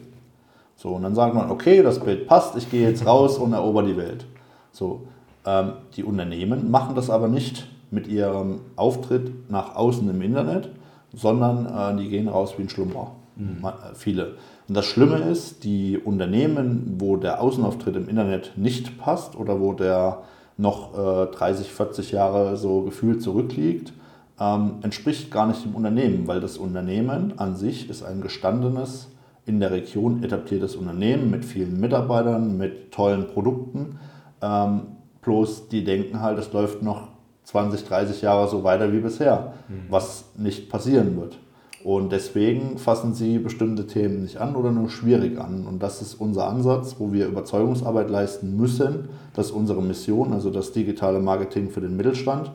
So, 0.76 0.90
und 0.90 1.02
dann 1.02 1.16
sagt 1.16 1.34
man, 1.34 1.50
okay, 1.50 1.82
das 1.82 1.98
Bild 1.98 2.28
passt, 2.28 2.56
ich 2.56 2.70
gehe 2.70 2.88
jetzt 2.88 3.04
raus 3.06 3.38
und 3.38 3.54
erober 3.54 3.82
die 3.82 3.96
Welt. 3.96 4.26
So, 4.74 5.06
ähm, 5.46 5.72
die 5.96 6.04
Unternehmen 6.04 6.70
machen 6.70 6.96
das 6.96 7.08
aber 7.08 7.28
nicht 7.28 7.68
mit 7.90 8.08
ihrem 8.08 8.60
Auftritt 8.76 9.50
nach 9.50 9.76
außen 9.76 10.08
im 10.10 10.20
Internet, 10.20 10.70
sondern 11.14 11.66
äh, 11.66 12.02
die 12.02 12.08
gehen 12.08 12.28
raus 12.28 12.54
wie 12.56 12.62
ein 12.62 12.68
Schlummer. 12.68 13.12
Mhm. 13.36 13.64
Äh, 13.64 13.94
viele. 13.94 14.34
Und 14.68 14.76
das 14.76 14.84
Schlimme 14.84 15.18
ist, 15.18 15.62
die 15.62 15.98
Unternehmen, 15.98 16.96
wo 16.98 17.16
der 17.16 17.40
Außenauftritt 17.40 17.96
im 17.96 18.08
Internet 18.08 18.52
nicht 18.56 18.98
passt 18.98 19.36
oder 19.36 19.60
wo 19.60 19.74
der 19.74 20.22
noch 20.56 20.98
äh, 20.98 21.26
30, 21.26 21.70
40 21.70 22.12
Jahre 22.12 22.56
so 22.56 22.82
gefühlt 22.82 23.22
zurückliegt, 23.22 23.92
ähm, 24.40 24.78
entspricht 24.82 25.30
gar 25.30 25.46
nicht 25.46 25.64
dem 25.64 25.74
Unternehmen, 25.76 26.26
weil 26.26 26.40
das 26.40 26.58
Unternehmen 26.58 27.38
an 27.38 27.54
sich 27.54 27.88
ist 27.88 28.02
ein 28.02 28.20
gestandenes, 28.20 29.08
in 29.46 29.60
der 29.60 29.70
Region 29.70 30.24
etabliertes 30.24 30.74
Unternehmen 30.74 31.30
mit 31.30 31.44
vielen 31.44 31.78
Mitarbeitern, 31.78 32.56
mit 32.56 32.92
tollen 32.92 33.28
Produkten. 33.28 33.98
Ähm, 34.44 34.82
bloß 35.22 35.68
die 35.68 35.84
denken 35.84 36.20
halt, 36.20 36.38
es 36.38 36.52
läuft 36.52 36.82
noch 36.82 37.08
20, 37.44 37.84
30 37.84 38.22
Jahre 38.22 38.48
so 38.48 38.62
weiter 38.62 38.92
wie 38.92 39.00
bisher, 39.00 39.54
mhm. 39.68 39.86
was 39.88 40.26
nicht 40.36 40.68
passieren 40.68 41.18
wird. 41.18 41.38
Und 41.82 42.12
deswegen 42.12 42.78
fassen 42.78 43.12
sie 43.12 43.38
bestimmte 43.38 43.86
Themen 43.86 44.22
nicht 44.22 44.38
an 44.38 44.56
oder 44.56 44.70
nur 44.70 44.88
schwierig 44.88 45.38
an. 45.38 45.66
Und 45.66 45.82
das 45.82 46.00
ist 46.00 46.14
unser 46.14 46.46
Ansatz, 46.48 46.96
wo 46.98 47.12
wir 47.12 47.26
Überzeugungsarbeit 47.26 48.08
leisten 48.08 48.56
müssen. 48.56 49.08
Das 49.34 49.46
ist 49.46 49.52
unsere 49.52 49.82
Mission, 49.82 50.32
also 50.32 50.48
das 50.48 50.72
digitale 50.72 51.20
Marketing 51.20 51.68
für 51.68 51.82
den 51.82 51.96
Mittelstand. 51.96 52.52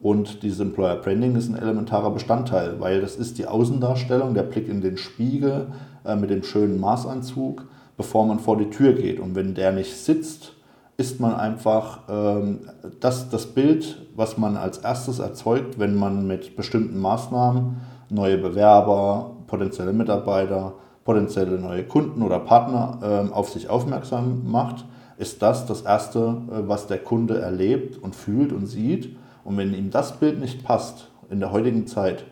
Und 0.00 0.42
dieses 0.42 0.60
Employer 0.60 0.96
Branding 0.96 1.34
ist 1.34 1.48
ein 1.48 1.56
elementarer 1.56 2.10
Bestandteil, 2.10 2.78
weil 2.78 3.00
das 3.00 3.16
ist 3.16 3.38
die 3.38 3.46
Außendarstellung, 3.46 4.34
der 4.34 4.42
Blick 4.42 4.68
in 4.68 4.82
den 4.82 4.98
Spiegel 4.98 5.68
äh, 6.04 6.14
mit 6.14 6.28
dem 6.28 6.42
schönen 6.42 6.78
Maßanzug, 6.78 7.66
bevor 7.96 8.26
man 8.26 8.38
vor 8.38 8.58
die 8.58 8.70
Tür 8.70 8.92
geht. 8.92 9.18
Und 9.18 9.34
wenn 9.34 9.54
der 9.54 9.72
nicht 9.72 9.96
sitzt, 9.96 10.57
ist 10.98 11.20
man 11.20 11.36
einfach 11.36 12.00
ähm, 12.08 12.58
das, 12.98 13.30
das 13.30 13.46
Bild, 13.46 14.02
was 14.16 14.36
man 14.36 14.56
als 14.56 14.78
erstes 14.78 15.20
erzeugt, 15.20 15.78
wenn 15.78 15.94
man 15.94 16.26
mit 16.26 16.56
bestimmten 16.56 16.98
Maßnahmen 16.98 17.76
neue 18.10 18.36
Bewerber, 18.36 19.36
potenzielle 19.46 19.92
Mitarbeiter, 19.92 20.74
potenzielle 21.04 21.60
neue 21.60 21.84
Kunden 21.84 22.20
oder 22.20 22.40
Partner 22.40 22.98
ähm, 23.00 23.32
auf 23.32 23.48
sich 23.48 23.70
aufmerksam 23.70 24.50
macht, 24.50 24.86
ist 25.18 25.40
das 25.40 25.66
das 25.66 25.82
Erste, 25.82 26.42
äh, 26.50 26.66
was 26.66 26.88
der 26.88 26.98
Kunde 26.98 27.38
erlebt 27.38 27.96
und 27.96 28.16
fühlt 28.16 28.52
und 28.52 28.66
sieht. 28.66 29.16
Und 29.44 29.56
wenn 29.56 29.74
ihm 29.74 29.90
das 29.90 30.18
Bild 30.18 30.40
nicht 30.40 30.64
passt 30.64 31.12
in 31.30 31.38
der 31.38 31.52
heutigen 31.52 31.86
Zeit, 31.86 32.24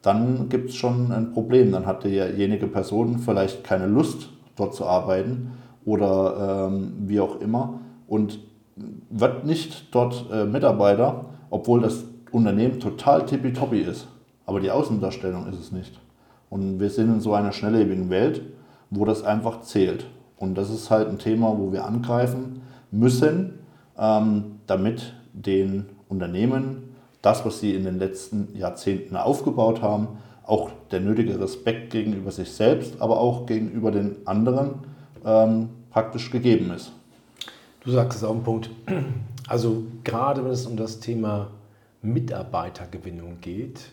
dann 0.00 0.48
gibt 0.48 0.70
es 0.70 0.76
schon 0.76 1.10
ein 1.10 1.32
Problem. 1.32 1.72
Dann 1.72 1.86
hat 1.86 2.04
diejenige 2.04 2.68
Person 2.68 3.18
vielleicht 3.18 3.64
keine 3.64 3.86
Lust, 3.86 4.28
dort 4.54 4.76
zu 4.76 4.86
arbeiten 4.86 5.54
oder 5.84 6.68
ähm, 6.68 6.92
wie 7.08 7.18
auch 7.18 7.40
immer 7.40 7.80
und 8.12 8.40
wird 9.08 9.46
nicht 9.46 9.86
dort 9.90 10.26
äh, 10.30 10.44
Mitarbeiter, 10.44 11.24
obwohl 11.48 11.80
das 11.80 12.04
Unternehmen 12.30 12.78
total 12.78 13.24
tippitoppi 13.24 13.78
ist. 13.78 14.06
Aber 14.44 14.60
die 14.60 14.70
Außendarstellung 14.70 15.48
ist 15.48 15.58
es 15.58 15.72
nicht. 15.72 15.98
Und 16.50 16.78
wir 16.78 16.90
sind 16.90 17.08
in 17.10 17.20
so 17.20 17.32
einer 17.32 17.52
schnelllebigen 17.52 18.10
Welt, 18.10 18.42
wo 18.90 19.06
das 19.06 19.22
einfach 19.22 19.62
zählt. 19.62 20.04
Und 20.36 20.56
das 20.56 20.68
ist 20.68 20.90
halt 20.90 21.08
ein 21.08 21.18
Thema, 21.18 21.56
wo 21.56 21.72
wir 21.72 21.86
angreifen 21.86 22.60
müssen, 22.90 23.60
ähm, 23.98 24.56
damit 24.66 25.14
den 25.32 25.86
Unternehmen 26.10 26.94
das, 27.22 27.46
was 27.46 27.60
sie 27.60 27.74
in 27.74 27.84
den 27.84 27.98
letzten 27.98 28.54
Jahrzehnten 28.54 29.16
aufgebaut 29.16 29.80
haben, 29.80 30.08
auch 30.44 30.70
der 30.90 31.00
nötige 31.00 31.40
Respekt 31.40 31.88
gegenüber 31.88 32.30
sich 32.30 32.52
selbst, 32.52 33.00
aber 33.00 33.18
auch 33.18 33.46
gegenüber 33.46 33.90
den 33.90 34.16
anderen 34.26 34.80
ähm, 35.24 35.70
praktisch 35.88 36.30
gegeben 36.30 36.72
ist. 36.76 36.92
Du 37.84 37.90
sagst 37.90 38.18
es 38.18 38.24
auf 38.24 38.36
den 38.36 38.44
Punkt. 38.44 38.70
Also 39.48 39.84
gerade 40.04 40.44
wenn 40.44 40.52
es 40.52 40.66
um 40.66 40.76
das 40.76 41.00
Thema 41.00 41.50
Mitarbeitergewinnung 42.00 43.40
geht, 43.40 43.90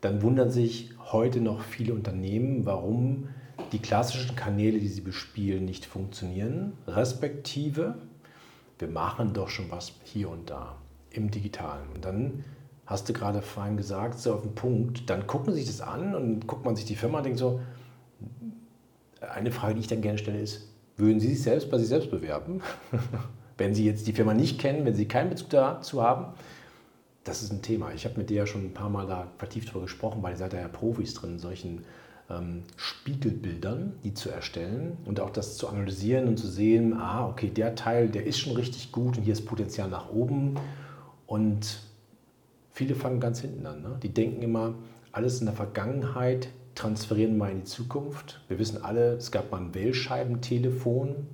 dann 0.00 0.22
wundern 0.22 0.50
sich 0.50 0.90
heute 1.10 1.40
noch 1.40 1.62
viele 1.62 1.94
Unternehmen, 1.94 2.64
warum 2.64 3.28
die 3.72 3.80
klassischen 3.80 4.36
Kanäle, 4.36 4.78
die 4.78 4.88
sie 4.88 5.00
bespielen, 5.00 5.64
nicht 5.64 5.84
funktionieren, 5.84 6.72
respektive 6.86 7.96
wir 8.82 8.88
machen 8.88 9.32
doch 9.32 9.48
schon 9.48 9.70
was 9.70 9.92
hier 10.02 10.28
und 10.28 10.50
da 10.50 10.76
im 11.10 11.30
Digitalen. 11.30 11.88
Und 11.94 12.04
dann 12.04 12.44
hast 12.84 13.08
du 13.08 13.12
gerade 13.12 13.40
vorhin 13.40 13.76
gesagt, 13.76 14.18
so 14.18 14.34
auf 14.34 14.42
den 14.42 14.56
Punkt, 14.56 15.08
dann 15.08 15.28
gucken 15.28 15.52
sie 15.52 15.60
sich 15.60 15.68
das 15.68 15.80
an 15.80 16.16
und 16.16 16.48
guckt 16.48 16.64
man 16.64 16.74
sich 16.74 16.84
die 16.84 16.96
Firma 16.96 17.18
und 17.18 17.24
denkt 17.24 17.38
so, 17.38 17.60
eine 19.20 19.52
Frage, 19.52 19.74
die 19.74 19.80
ich 19.82 19.86
dann 19.86 20.00
gerne 20.00 20.18
stelle, 20.18 20.40
ist, 20.40 20.71
würden 20.96 21.20
Sie 21.20 21.28
sich 21.28 21.42
selbst 21.42 21.70
bei 21.70 21.78
sich 21.78 21.88
selbst 21.88 22.10
bewerben? 22.10 22.60
wenn 23.58 23.74
Sie 23.74 23.84
jetzt 23.84 24.06
die 24.06 24.12
Firma 24.12 24.34
nicht 24.34 24.58
kennen, 24.58 24.84
wenn 24.84 24.94
Sie 24.94 25.06
keinen 25.06 25.30
Bezug 25.30 25.50
dazu 25.50 26.02
haben, 26.02 26.34
das 27.24 27.42
ist 27.42 27.52
ein 27.52 27.62
Thema. 27.62 27.92
Ich 27.94 28.04
habe 28.04 28.18
mit 28.18 28.30
dir 28.30 28.38
ja 28.38 28.46
schon 28.46 28.64
ein 28.64 28.74
paar 28.74 28.90
Mal 28.90 29.06
da 29.06 29.28
vertieft 29.38 29.68
darüber 29.68 29.82
gesprochen, 29.82 30.22
weil 30.22 30.32
ihr 30.32 30.38
seid 30.38 30.52
ja 30.52 30.66
Profis 30.68 31.14
drin, 31.14 31.32
in 31.32 31.38
solchen 31.38 31.84
ähm, 32.28 32.62
Spiegelbildern, 32.76 33.94
die 34.04 34.14
zu 34.14 34.30
erstellen 34.30 34.96
und 35.04 35.20
auch 35.20 35.30
das 35.30 35.56
zu 35.56 35.68
analysieren 35.68 36.26
und 36.28 36.38
zu 36.38 36.48
sehen, 36.48 36.94
ah, 36.94 37.28
okay, 37.28 37.50
der 37.50 37.74
Teil, 37.74 38.08
der 38.08 38.26
ist 38.26 38.38
schon 38.38 38.56
richtig 38.56 38.90
gut 38.92 39.16
und 39.16 39.22
hier 39.22 39.32
ist 39.32 39.46
Potenzial 39.46 39.88
nach 39.88 40.10
oben 40.10 40.56
und 41.26 41.82
viele 42.72 42.94
fangen 42.94 43.20
ganz 43.20 43.40
hinten 43.40 43.66
an. 43.66 43.82
Ne? 43.82 43.98
Die 44.02 44.08
denken 44.08 44.42
immer, 44.42 44.74
alles 45.12 45.40
in 45.40 45.46
der 45.46 45.54
Vergangenheit 45.54 46.48
transferieren 46.74 47.36
wir 47.36 47.50
in 47.50 47.58
die 47.58 47.64
Zukunft. 47.64 48.40
Wir 48.48 48.58
wissen 48.58 48.82
alle, 48.82 49.12
es 49.14 49.30
gab 49.30 49.50
mal 49.50 49.60
ein 49.60 49.74
Wählscheibentelefon. 49.74 51.26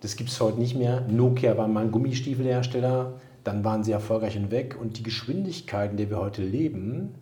Das 0.00 0.16
gibt 0.16 0.28
es 0.30 0.40
heute 0.40 0.58
nicht 0.58 0.74
mehr. 0.74 1.02
Nokia 1.02 1.56
war 1.56 1.68
mal 1.68 1.84
ein 1.84 1.92
Gummistiefelhersteller. 1.92 3.14
Dann 3.44 3.64
waren 3.64 3.84
sie 3.84 3.92
erfolgreich 3.92 4.34
hinweg. 4.34 4.76
Und 4.80 4.98
die 4.98 5.02
Geschwindigkeit, 5.02 5.92
in 5.92 5.96
der 5.96 6.10
wir 6.10 6.18
heute 6.18 6.42
leben, 6.42 7.14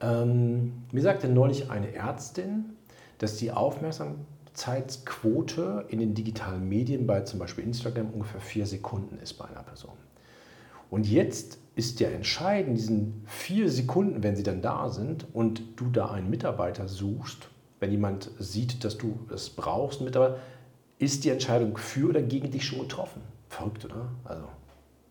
ähm, 0.00 0.72
mir 0.92 1.02
sagte 1.02 1.28
neulich 1.28 1.70
eine 1.70 1.94
Ärztin, 1.94 2.76
dass 3.18 3.36
die 3.36 3.52
Aufmerksamkeitsquote 3.52 5.84
in 5.88 6.00
den 6.00 6.14
digitalen 6.14 6.68
Medien 6.68 7.06
bei 7.06 7.20
zum 7.22 7.38
Beispiel 7.38 7.64
Instagram 7.64 8.10
ungefähr 8.10 8.40
vier 8.40 8.66
Sekunden 8.66 9.18
ist 9.18 9.34
bei 9.34 9.46
einer 9.46 9.62
Person. 9.62 9.94
Und 10.90 11.06
jetzt 11.06 11.58
ist 11.76 12.00
ja 12.00 12.08
entscheidend, 12.08 12.78
diesen 12.78 13.22
vier 13.26 13.70
Sekunden, 13.70 14.22
wenn 14.22 14.34
sie 14.34 14.42
dann 14.42 14.62
da 14.62 14.88
sind 14.88 15.26
und 15.34 15.62
du 15.76 15.90
da 15.90 16.10
einen 16.10 16.30
Mitarbeiter 16.30 16.88
suchst, 16.88 17.48
wenn 17.78 17.90
jemand 17.90 18.30
sieht, 18.38 18.82
dass 18.82 18.96
du 18.96 19.18
es 19.32 19.50
brauchst, 19.50 20.00
einen 20.00 20.06
Mitarbeiter, 20.06 20.38
ist 20.98 21.24
die 21.24 21.30
Entscheidung 21.30 21.76
für 21.76 22.08
oder 22.08 22.22
gegen 22.22 22.50
dich 22.50 22.64
schon 22.64 22.80
getroffen. 22.80 23.20
Verrückt, 23.50 23.84
oder? 23.84 24.08
Also. 24.24 24.44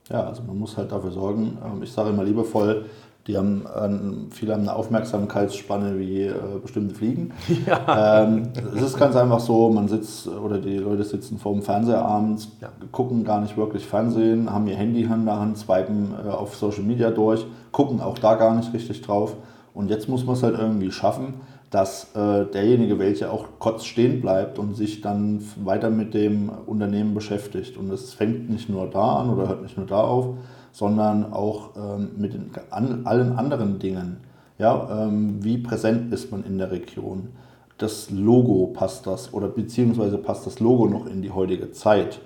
Ja, 0.10 0.25
also 0.25 0.41
man 0.41 0.57
muss 0.57 0.75
halt 0.75 0.91
dafür 0.91 1.12
sorgen, 1.12 1.57
ähm, 1.63 1.84
ich 1.84 1.91
sage 1.91 2.10
immer 2.10 2.24
liebevoll, 2.24 2.86
die 3.27 3.38
haben, 3.38 3.65
äh, 3.65 4.32
viele 4.32 4.53
haben 4.53 4.62
eine 4.62 4.75
Aufmerksamkeitsspanne 4.75 5.98
wie 5.98 6.24
äh, 6.24 6.34
bestimmte 6.62 6.96
Fliegen. 6.96 7.32
Ja. 7.65 8.24
Ähm, 8.24 8.50
es 8.75 8.82
ist 8.82 8.98
ganz 8.98 9.15
einfach 9.15 9.39
so, 9.39 9.70
man 9.70 9.88
sitzt 9.88 10.27
oder 10.27 10.60
die 10.60 10.77
Leute 10.77 11.03
sitzen 11.03 11.39
vor 11.39 11.53
dem 11.53 11.63
Fernseher 11.63 12.03
abends, 12.03 12.50
ja. 12.62 12.70
gucken 12.91 13.24
gar 13.24 13.41
nicht 13.41 13.58
wirklich 13.58 13.88
Fernsehen, 13.88 14.51
haben 14.51 14.67
ihr 14.67 14.75
Handy 14.75 15.03
in 15.03 15.25
der 15.25 15.39
Hand, 15.39 15.58
swipen 15.58 16.13
äh, 16.24 16.29
auf 16.29 16.55
Social 16.55 16.84
Media 16.84 17.10
durch, 17.10 17.46
gucken 17.72 18.01
auch 18.01 18.20
da 18.20 18.36
gar 18.36 18.53
nicht 18.55 18.72
richtig 18.74 19.01
drauf. 19.01 19.36
Und 19.74 19.89
jetzt 19.89 20.08
muss 20.08 20.25
man 20.25 20.36
es 20.36 20.44
halt 20.44 20.58
irgendwie 20.58 20.91
schaffen, 20.91 21.36
dass 21.72 22.15
äh, 22.15 22.46
derjenige, 22.46 23.00
welcher 23.00 23.34
auch 23.34 23.48
kurz 23.60 23.86
stehen 23.86 24.22
bleibt 24.22 24.60
und 24.60 24.75
sich 24.75 25.01
dann 25.01 25.44
weiter 25.63 25.89
mit 25.89 26.13
dem 26.13 26.50
Unternehmen 26.65 27.13
beschäftigt. 27.13 27.77
Und 27.77 27.91
es 27.91 28.13
fängt 28.13 28.50
nicht 28.50 28.70
nur 28.70 28.88
da 28.89 29.17
an 29.17 29.29
oder 29.29 29.50
hört 29.50 29.63
nicht 29.63 29.77
nur 29.77 29.88
da 29.88 30.01
auf, 30.01 30.36
sondern 30.75 31.32
auch 31.32 31.70
ähm, 31.77 32.10
mit 32.17 32.34
den, 32.34 32.51
an, 32.70 33.05
allen 33.05 33.38
anderen 33.38 33.79
Dingen. 33.79 34.17
Ja, 34.58 35.05
ähm, 35.05 35.41
wie 35.41 35.58
präsent 35.58 36.12
ist 36.13 36.34
man 36.34 36.44
in 36.44 36.58
der 36.58 36.70
Region? 36.70 37.29
Das 37.77 38.10
Logo 38.10 38.67
passt 38.74 39.08
das 39.08 39.34
oder 39.34 39.48
beziehungsweise 39.48 40.17
passt 40.17 40.46
das 40.46 40.60
Logo 40.60 40.88
noch 40.88 41.05
in 41.05 41.22
die 41.22 41.32
heutige 41.32 41.72
Zeit? 41.72 42.20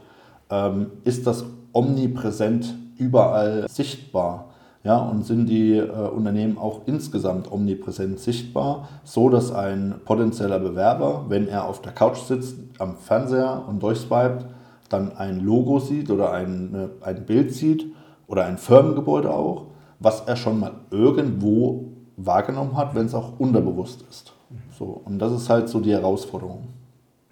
Ähm, 0.49 0.87
ist 1.03 1.27
das 1.27 1.45
omnipräsent 1.73 2.73
überall 2.97 3.67
sichtbar? 3.69 4.45
Ja, 4.83 4.97
und 4.97 5.27
sind 5.27 5.45
die 5.45 5.75
äh, 5.75 5.85
Unternehmen 5.85 6.57
auch 6.57 6.81
insgesamt 6.87 7.51
omnipräsent 7.51 8.19
sichtbar, 8.19 8.89
so 9.03 9.29
dass 9.29 9.51
ein 9.51 9.93
potenzieller 10.05 10.57
Bewerber, 10.57 11.25
wenn 11.27 11.47
er 11.47 11.65
auf 11.65 11.83
der 11.83 11.91
Couch 11.91 12.17
sitzt, 12.17 12.55
am 12.79 12.95
Fernseher 12.95 13.63
und 13.67 13.83
durchswiped, 13.83 14.45
dann 14.89 15.15
ein 15.17 15.39
Logo 15.41 15.77
sieht 15.77 16.09
oder 16.09 16.31
ein, 16.31 16.89
ein 17.01 17.25
Bild 17.27 17.53
sieht 17.53 17.93
oder 18.29 18.45
ein 18.45 18.57
Firmengebäude 18.57 19.33
auch, 19.33 19.65
was 19.99 20.21
er 20.21 20.37
schon 20.37 20.59
mal 20.59 20.71
irgendwo 20.91 21.89
wahrgenommen 22.15 22.77
hat, 22.77 22.95
wenn 22.95 23.07
es 23.07 23.13
auch 23.13 23.39
unterbewusst 23.39 24.05
ist. 24.09 24.33
So, 24.77 25.01
und 25.03 25.19
das 25.19 25.33
ist 25.33 25.49
halt 25.49 25.67
so 25.67 25.79
die 25.79 25.91
Herausforderung. 25.91 26.67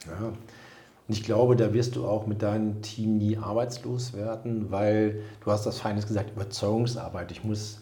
Ja. 0.05 0.27
Und 0.27 1.13
ich 1.13 1.23
glaube, 1.23 1.55
da 1.55 1.73
wirst 1.73 1.95
du 1.95 2.05
auch 2.05 2.27
mit 2.27 2.41
deinem 2.41 2.81
Team 2.81 3.17
nie 3.17 3.37
arbeitslos 3.37 4.13
werden, 4.13 4.71
weil 4.71 5.21
du 5.45 5.51
hast 5.51 5.65
das 5.65 5.79
Feines 5.79 6.07
gesagt, 6.07 6.31
Überzeugungsarbeit. 6.31 7.31
Ich 7.31 7.43
muss 7.43 7.79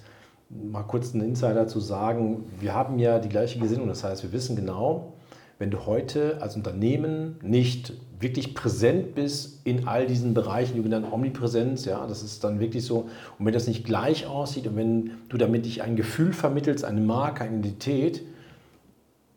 mal 0.49 0.83
kurz 0.83 1.13
einen 1.13 1.23
Insider 1.23 1.67
zu 1.67 1.79
sagen, 1.79 2.43
wir 2.59 2.75
haben 2.75 2.99
ja 2.99 3.17
die 3.17 3.29
gleiche 3.29 3.59
Gesinnung. 3.59 3.87
Das 3.87 4.03
heißt, 4.03 4.23
wir 4.23 4.31
wissen 4.31 4.55
genau, 4.55 5.13
wenn 5.57 5.71
du 5.71 5.85
heute 5.85 6.41
als 6.41 6.55
Unternehmen 6.55 7.39
nicht 7.41 7.93
wirklich 8.19 8.53
präsent 8.53 9.15
bist 9.15 9.61
in 9.65 9.87
all 9.87 10.07
diesen 10.07 10.33
Bereichen, 10.33 10.81
die 10.81 10.89
dann 10.89 11.11
Omnipräsenz, 11.11 11.85
ja, 11.85 12.05
das 12.07 12.23
ist 12.23 12.43
dann 12.43 12.59
wirklich 12.59 12.85
so, 12.85 13.09
und 13.37 13.45
wenn 13.45 13.53
das 13.53 13.67
nicht 13.67 13.85
gleich 13.85 14.25
aussieht 14.25 14.67
und 14.67 14.75
wenn 14.75 15.11
du 15.29 15.37
damit 15.37 15.65
dich 15.65 15.81
ein 15.81 15.95
Gefühl 15.95 16.33
vermittelst, 16.33 16.85
eine 16.85 17.01
Marke, 17.01 17.43
eine 17.43 17.57
Identität, 17.57 18.21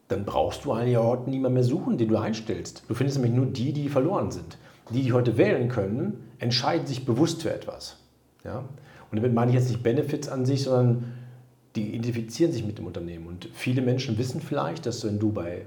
dann 0.08 0.24
brauchst 0.24 0.64
du 0.64 0.72
eigentlich 0.72 0.96
heute 0.96 1.28
niemand 1.28 1.54
mehr 1.54 1.64
suchen, 1.64 1.98
den 1.98 2.08
du 2.08 2.16
einstellst. 2.16 2.82
Du 2.88 2.94
findest 2.94 3.18
nämlich 3.18 3.34
nur 3.34 3.46
die, 3.46 3.72
die 3.72 3.88
verloren 3.88 4.30
sind. 4.30 4.56
Die, 4.90 5.02
die 5.02 5.12
heute 5.12 5.36
wählen 5.36 5.68
können, 5.68 6.30
entscheiden 6.38 6.86
sich 6.86 7.04
bewusst 7.04 7.42
für 7.42 7.52
etwas. 7.52 7.96
Ja? 8.42 8.60
Und 9.10 9.16
damit 9.16 9.34
meine 9.34 9.50
ich 9.50 9.56
jetzt 9.56 9.68
nicht 9.68 9.82
Benefits 9.82 10.28
an 10.28 10.46
sich, 10.46 10.62
sondern 10.62 11.12
die 11.76 11.94
identifizieren 11.94 12.52
sich 12.52 12.64
mit 12.64 12.78
dem 12.78 12.86
Unternehmen. 12.86 13.26
Und 13.26 13.48
viele 13.52 13.82
Menschen 13.82 14.16
wissen 14.16 14.40
vielleicht, 14.40 14.86
dass 14.86 15.04
wenn 15.04 15.18
du 15.18 15.30
bei 15.30 15.66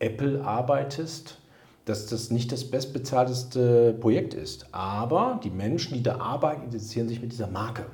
Apple 0.00 0.42
arbeitest, 0.44 1.38
dass 1.84 2.06
das 2.06 2.30
nicht 2.30 2.52
das 2.52 2.70
bestbezahlteste 2.70 3.94
Projekt 4.00 4.34
ist. 4.34 4.66
Aber 4.72 5.40
die 5.42 5.50
Menschen, 5.50 5.94
die 5.94 6.02
da 6.02 6.18
arbeiten, 6.18 6.62
identifizieren 6.62 7.08
sich 7.08 7.20
mit 7.20 7.32
dieser 7.32 7.48
Marke. 7.48 7.86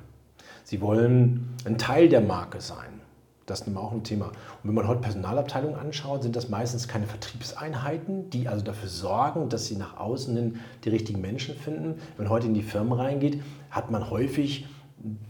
Sie 0.64 0.80
wollen 0.80 1.54
ein 1.64 1.78
Teil 1.78 2.08
der 2.08 2.20
Marke 2.20 2.60
sein. 2.60 3.00
Das 3.46 3.60
ist 3.60 3.76
auch 3.76 3.92
ein 3.92 4.02
Thema. 4.02 4.26
Und 4.26 4.64
wenn 4.64 4.74
man 4.74 4.88
heute 4.88 5.00
Personalabteilungen 5.00 5.78
anschaut, 5.78 6.24
sind 6.24 6.34
das 6.34 6.48
meistens 6.48 6.88
keine 6.88 7.06
Vertriebseinheiten, 7.06 8.28
die 8.30 8.48
also 8.48 8.64
dafür 8.64 8.88
sorgen, 8.88 9.48
dass 9.48 9.66
sie 9.66 9.76
nach 9.76 9.96
außen 9.98 10.36
hin 10.36 10.60
die 10.84 10.88
richtigen 10.88 11.20
Menschen 11.20 11.54
finden. 11.54 12.00
Wenn 12.16 12.24
man 12.24 12.30
heute 12.30 12.48
in 12.48 12.54
die 12.54 12.64
Firmen 12.64 12.92
reingeht, 12.92 13.40
hat 13.70 13.92
man 13.92 14.10
häufig 14.10 14.66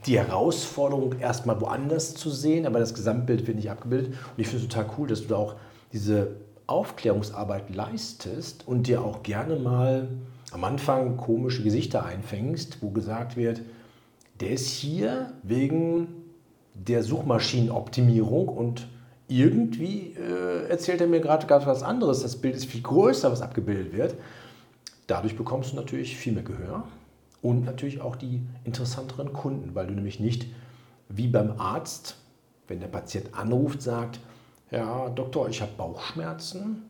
die 0.07 0.19
Herausforderung, 0.19 1.19
erstmal 1.19 1.61
woanders 1.61 2.15
zu 2.15 2.31
sehen, 2.31 2.67
aber 2.67 2.79
das 2.79 2.95
Gesamtbild 2.95 3.47
wird 3.47 3.57
nicht 3.57 3.71
abgebildet. 3.71 4.13
Und 4.13 4.39
ich 4.39 4.49
finde 4.49 4.65
es 4.65 4.69
total 4.71 4.91
cool, 4.97 5.09
dass 5.09 5.23
du 5.23 5.29
da 5.29 5.37
auch 5.37 5.57
diese 5.93 6.37
Aufklärungsarbeit 6.66 7.75
leistest 7.75 8.66
und 8.66 8.87
dir 8.87 9.02
auch 9.02 9.23
gerne 9.23 9.56
mal 9.56 10.08
am 10.50 10.64
Anfang 10.64 11.16
komische 11.16 11.62
Gesichter 11.62 12.04
einfängst, 12.04 12.78
wo 12.80 12.90
gesagt 12.90 13.37
wird, 13.37 13.62
der 14.40 14.50
ist 14.50 14.68
hier 14.68 15.32
wegen 15.42 16.08
der 16.75 17.02
Suchmaschinenoptimierung 17.02 18.49
und 18.49 18.88
irgendwie 19.28 20.14
äh, 20.14 20.68
erzählt 20.68 21.00
er 21.00 21.06
mir 21.06 21.20
gerade 21.20 21.46
ganz 21.46 21.66
was 21.66 21.82
anderes. 21.82 22.23
Das 22.23 22.37
Bild 22.37 22.54
ist 22.54 22.66
viel 22.66 22.82
größer, 22.82 23.30
was 23.30 23.42
abgebildet 23.42 23.92
wird. 23.92 24.14
Dadurch 25.06 25.37
bekommst 25.37 25.73
du 25.73 25.76
natürlich 25.76 26.16
viel 26.16 26.33
mehr 26.33 26.42
Gehör 26.42 26.85
und 27.42 27.64
natürlich 27.64 28.00
auch 28.00 28.16
die 28.16 28.42
interessanteren 28.64 29.33
Kunden, 29.33 29.74
weil 29.74 29.87
du 29.87 29.94
nämlich 29.94 30.20
nicht 30.20 30.46
wie 31.09 31.29
beim 31.29 31.61
Arzt, 31.61 32.16
wenn 32.68 32.81
der 32.81 32.88
Patient 32.88 33.35
anruft, 33.35 33.83
sagt, 33.83 34.20
ja, 34.70 35.09
Doktor, 35.11 35.48
ich 35.48 35.61
habe 35.61 35.72
Bauchschmerzen. 35.76 36.83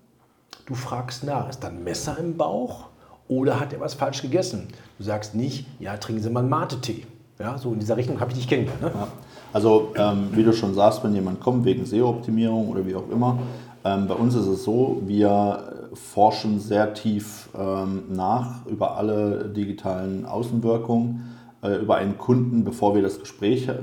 Du 0.67 0.75
fragst 0.75 1.25
nach, 1.25 1.49
ist 1.49 1.63
da 1.63 1.69
ein 1.69 1.85
Messer 1.85 2.19
im 2.19 2.37
Bauch 2.37 2.87
oder 3.29 3.61
hat 3.61 3.73
er 3.73 3.81
was 3.81 3.95
falsch 3.95 4.23
gegessen? 4.23 4.69
Du 4.99 5.05
sagst 5.05 5.35
nicht, 5.35 5.67
ja, 5.79 5.97
trinken 5.97 6.23
Sie 6.23 6.31
mal 6.31 6.41
einen 6.41 6.49
Mate-Tee. 6.49 7.07
Ja, 7.39 7.59
so 7.59 7.73
in 7.73 7.79
dieser 7.79 7.97
Richtung 7.97 8.19
habe 8.19 8.33
ich 8.33 8.39
dich 8.39 8.49
kennengelernt. 8.49 8.83
Ne? 8.83 8.93
Ja. 8.95 9.09
Also 9.53 9.93
ähm, 9.97 10.29
wie 10.33 10.43
du 10.43 10.53
schon 10.53 10.75
sagst, 10.75 11.05
wenn 11.05 11.15
jemand 11.15 11.41
kommt 11.41 11.65
wegen 11.65 11.85
SEO-Optimierung 11.85 12.69
oder 12.69 12.85
wie 12.87 12.95
auch 12.95 13.09
immer, 13.11 13.39
ähm, 13.85 14.09
bei 14.09 14.15
uns 14.15 14.35
ist 14.35 14.47
es 14.47 14.65
so, 14.65 15.03
wir 15.05 15.91
forschen 15.95 16.59
sehr 16.61 16.95
tief 16.95 17.49
ähm, 17.57 18.05
nach 18.11 18.67
über 18.67 18.97
alle 18.97 19.49
digitalen 19.49 20.25
Außenwirkungen, 20.25 21.17
äh, 21.17 21.36
über 21.63 21.97
einen 21.97 22.19
Kunden, 22.19 22.65
bevor 22.65 22.95
wir 22.95 23.03
das 23.03 23.19
Gespräch 23.19 23.69
äh, 23.69 23.75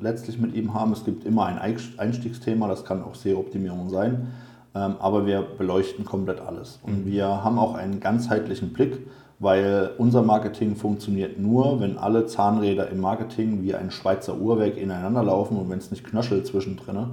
letztlich 0.00 0.38
mit 0.38 0.54
ihm 0.54 0.74
haben. 0.74 0.92
Es 0.92 1.04
gibt 1.04 1.24
immer 1.24 1.46
ein 1.46 1.58
Einstiegsthema, 1.58 2.68
das 2.68 2.84
kann 2.84 3.02
auch 3.02 3.14
SEO-Optimierung 3.14 3.90
sein, 3.90 4.28
ähm, 4.74 4.94
aber 5.00 5.26
wir 5.26 5.42
beleuchten 5.42 6.04
komplett 6.04 6.40
alles. 6.40 6.78
Und 6.82 7.04
mhm. 7.04 7.10
wir 7.10 7.44
haben 7.44 7.58
auch 7.58 7.74
einen 7.74 8.00
ganzheitlichen 8.00 8.72
Blick 8.72 9.00
weil 9.40 9.92
unser 9.96 10.22
Marketing 10.22 10.76
funktioniert 10.76 11.38
nur, 11.38 11.80
wenn 11.80 11.96
alle 11.96 12.26
Zahnräder 12.26 12.90
im 12.90 13.00
Marketing 13.00 13.62
wie 13.62 13.74
ein 13.74 13.90
Schweizer 13.90 14.38
Uhrwerk 14.38 14.76
ineinander 14.76 15.24
laufen 15.24 15.56
und 15.56 15.70
wenn 15.70 15.78
es 15.78 15.90
nicht 15.90 16.04
knöchelt 16.04 16.46
zwischendrin. 16.46 17.06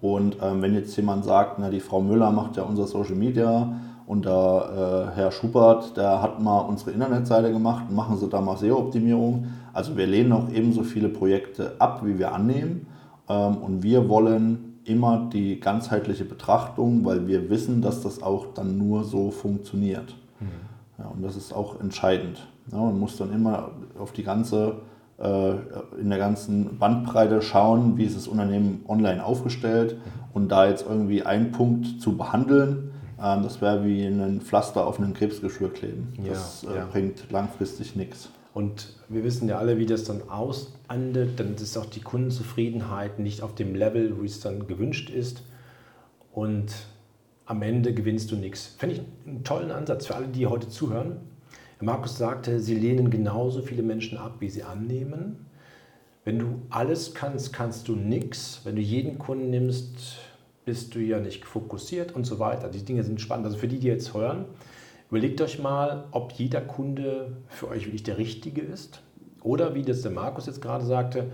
Und 0.00 0.38
ähm, 0.42 0.62
wenn 0.62 0.74
jetzt 0.74 0.96
jemand 0.96 1.26
sagt, 1.26 1.58
na, 1.58 1.68
die 1.68 1.80
Frau 1.80 2.00
Müller 2.00 2.32
macht 2.32 2.56
ja 2.56 2.62
unser 2.62 2.86
Social 2.86 3.14
Media 3.14 3.76
und 4.06 4.24
der 4.24 5.10
äh, 5.12 5.16
Herr 5.16 5.32
Schubert, 5.32 5.96
der 5.96 6.22
hat 6.22 6.40
mal 6.40 6.60
unsere 6.60 6.92
Internetseite 6.92 7.50
gemacht, 7.50 7.90
machen 7.90 8.16
Sie 8.16 8.28
da 8.28 8.40
mal 8.40 8.56
SEO-Optimierung. 8.56 9.46
Also 9.72 9.96
wir 9.96 10.06
lehnen 10.06 10.32
auch 10.32 10.48
ebenso 10.48 10.84
viele 10.84 11.08
Projekte 11.08 11.74
ab, 11.80 12.02
wie 12.04 12.18
wir 12.18 12.32
annehmen. 12.32 12.86
Ähm, 13.28 13.56
und 13.56 13.82
wir 13.82 14.08
wollen 14.08 14.78
immer 14.84 15.28
die 15.32 15.58
ganzheitliche 15.58 16.24
Betrachtung, 16.24 17.04
weil 17.04 17.26
wir 17.26 17.50
wissen, 17.50 17.82
dass 17.82 18.02
das 18.02 18.22
auch 18.22 18.54
dann 18.54 18.78
nur 18.78 19.02
so 19.02 19.32
funktioniert. 19.32 20.14
Mhm. 20.38 20.46
Ja, 20.98 21.06
und 21.08 21.22
das 21.22 21.34
ist 21.34 21.52
auch 21.52 21.80
entscheidend. 21.80 22.46
Ja, 22.70 22.78
man 22.78 22.98
muss 22.98 23.16
dann 23.16 23.32
immer 23.32 23.70
auf 23.98 24.12
die 24.12 24.22
ganze, 24.22 24.76
äh, 25.18 25.50
in 26.00 26.10
der 26.10 26.18
ganzen 26.18 26.78
Bandbreite 26.78 27.42
schauen, 27.42 27.96
wie 27.96 28.04
ist 28.04 28.16
das 28.16 28.28
Unternehmen 28.28 28.84
online 28.86 29.24
aufgestellt 29.24 29.96
und 30.32 30.48
da 30.52 30.68
jetzt 30.68 30.86
irgendwie 30.88 31.24
einen 31.24 31.50
Punkt 31.50 32.00
zu 32.00 32.16
behandeln, 32.16 32.92
äh, 33.18 33.42
das 33.42 33.60
wäre 33.60 33.84
wie 33.84 34.04
ein 34.04 34.40
Pflaster 34.40 34.86
auf 34.86 34.98
einem 34.98 35.14
Krebsgeschwür 35.14 35.72
kleben. 35.72 36.12
Das 36.26 36.62
ja, 36.62 36.72
äh, 36.72 36.76
ja. 36.76 36.86
bringt 36.86 37.30
langfristig 37.30 37.96
nichts. 37.96 38.30
Und 38.54 38.94
wir 39.10 39.22
wissen 39.22 39.48
ja 39.48 39.58
alle, 39.58 39.76
wie 39.76 39.84
das 39.84 40.04
dann 40.04 40.30
ausandet. 40.30 41.38
Dann 41.38 41.54
ist 41.54 41.76
auch 41.76 41.86
die 41.86 42.00
Kundenzufriedenheit 42.00 43.18
nicht 43.18 43.42
auf 43.42 43.54
dem 43.54 43.74
Level, 43.74 44.22
wie 44.22 44.26
es 44.26 44.40
dann 44.40 44.66
gewünscht 44.66 45.10
ist. 45.10 45.42
Und 46.32 46.72
am 47.44 47.62
Ende 47.62 47.92
gewinnst 47.92 48.30
du 48.30 48.36
nichts. 48.36 48.74
Fände 48.78 48.96
ich 48.96 49.02
einen 49.26 49.44
tollen 49.44 49.70
Ansatz 49.70 50.06
für 50.06 50.14
alle, 50.14 50.28
die 50.28 50.46
heute 50.46 50.68
zuhören. 50.68 51.18
Markus 51.80 52.16
sagte, 52.16 52.58
sie 52.60 52.74
lehnen 52.74 53.10
genauso 53.10 53.60
viele 53.60 53.82
Menschen 53.82 54.16
ab, 54.16 54.36
wie 54.40 54.48
sie 54.48 54.62
annehmen. 54.62 55.46
Wenn 56.24 56.38
du 56.38 56.62
alles 56.70 57.14
kannst, 57.14 57.52
kannst 57.52 57.88
du 57.88 57.94
nichts. 57.94 58.62
Wenn 58.64 58.76
du 58.76 58.82
jeden 58.82 59.18
Kunden 59.18 59.50
nimmst, 59.50 60.16
bist 60.66 60.96
du 60.96 60.98
ja 60.98 61.20
nicht 61.20 61.44
fokussiert 61.44 62.12
und 62.12 62.26
so 62.26 62.38
weiter. 62.38 62.68
Die 62.68 62.84
Dinge 62.84 63.04
sind 63.04 63.20
spannend. 63.20 63.46
Also 63.46 63.56
für 63.56 63.68
die, 63.68 63.78
die 63.78 63.86
jetzt 63.86 64.12
hören, 64.12 64.44
überlegt 65.08 65.40
euch 65.40 65.60
mal, 65.60 66.04
ob 66.10 66.32
jeder 66.32 66.60
Kunde 66.60 67.36
für 67.48 67.68
euch 67.68 67.86
wirklich 67.86 68.02
der 68.02 68.18
richtige 68.18 68.60
ist. 68.60 69.00
Oder 69.42 69.74
wie 69.76 69.82
das 69.82 70.02
der 70.02 70.10
Markus 70.10 70.46
jetzt 70.46 70.60
gerade 70.60 70.84
sagte, 70.84 71.30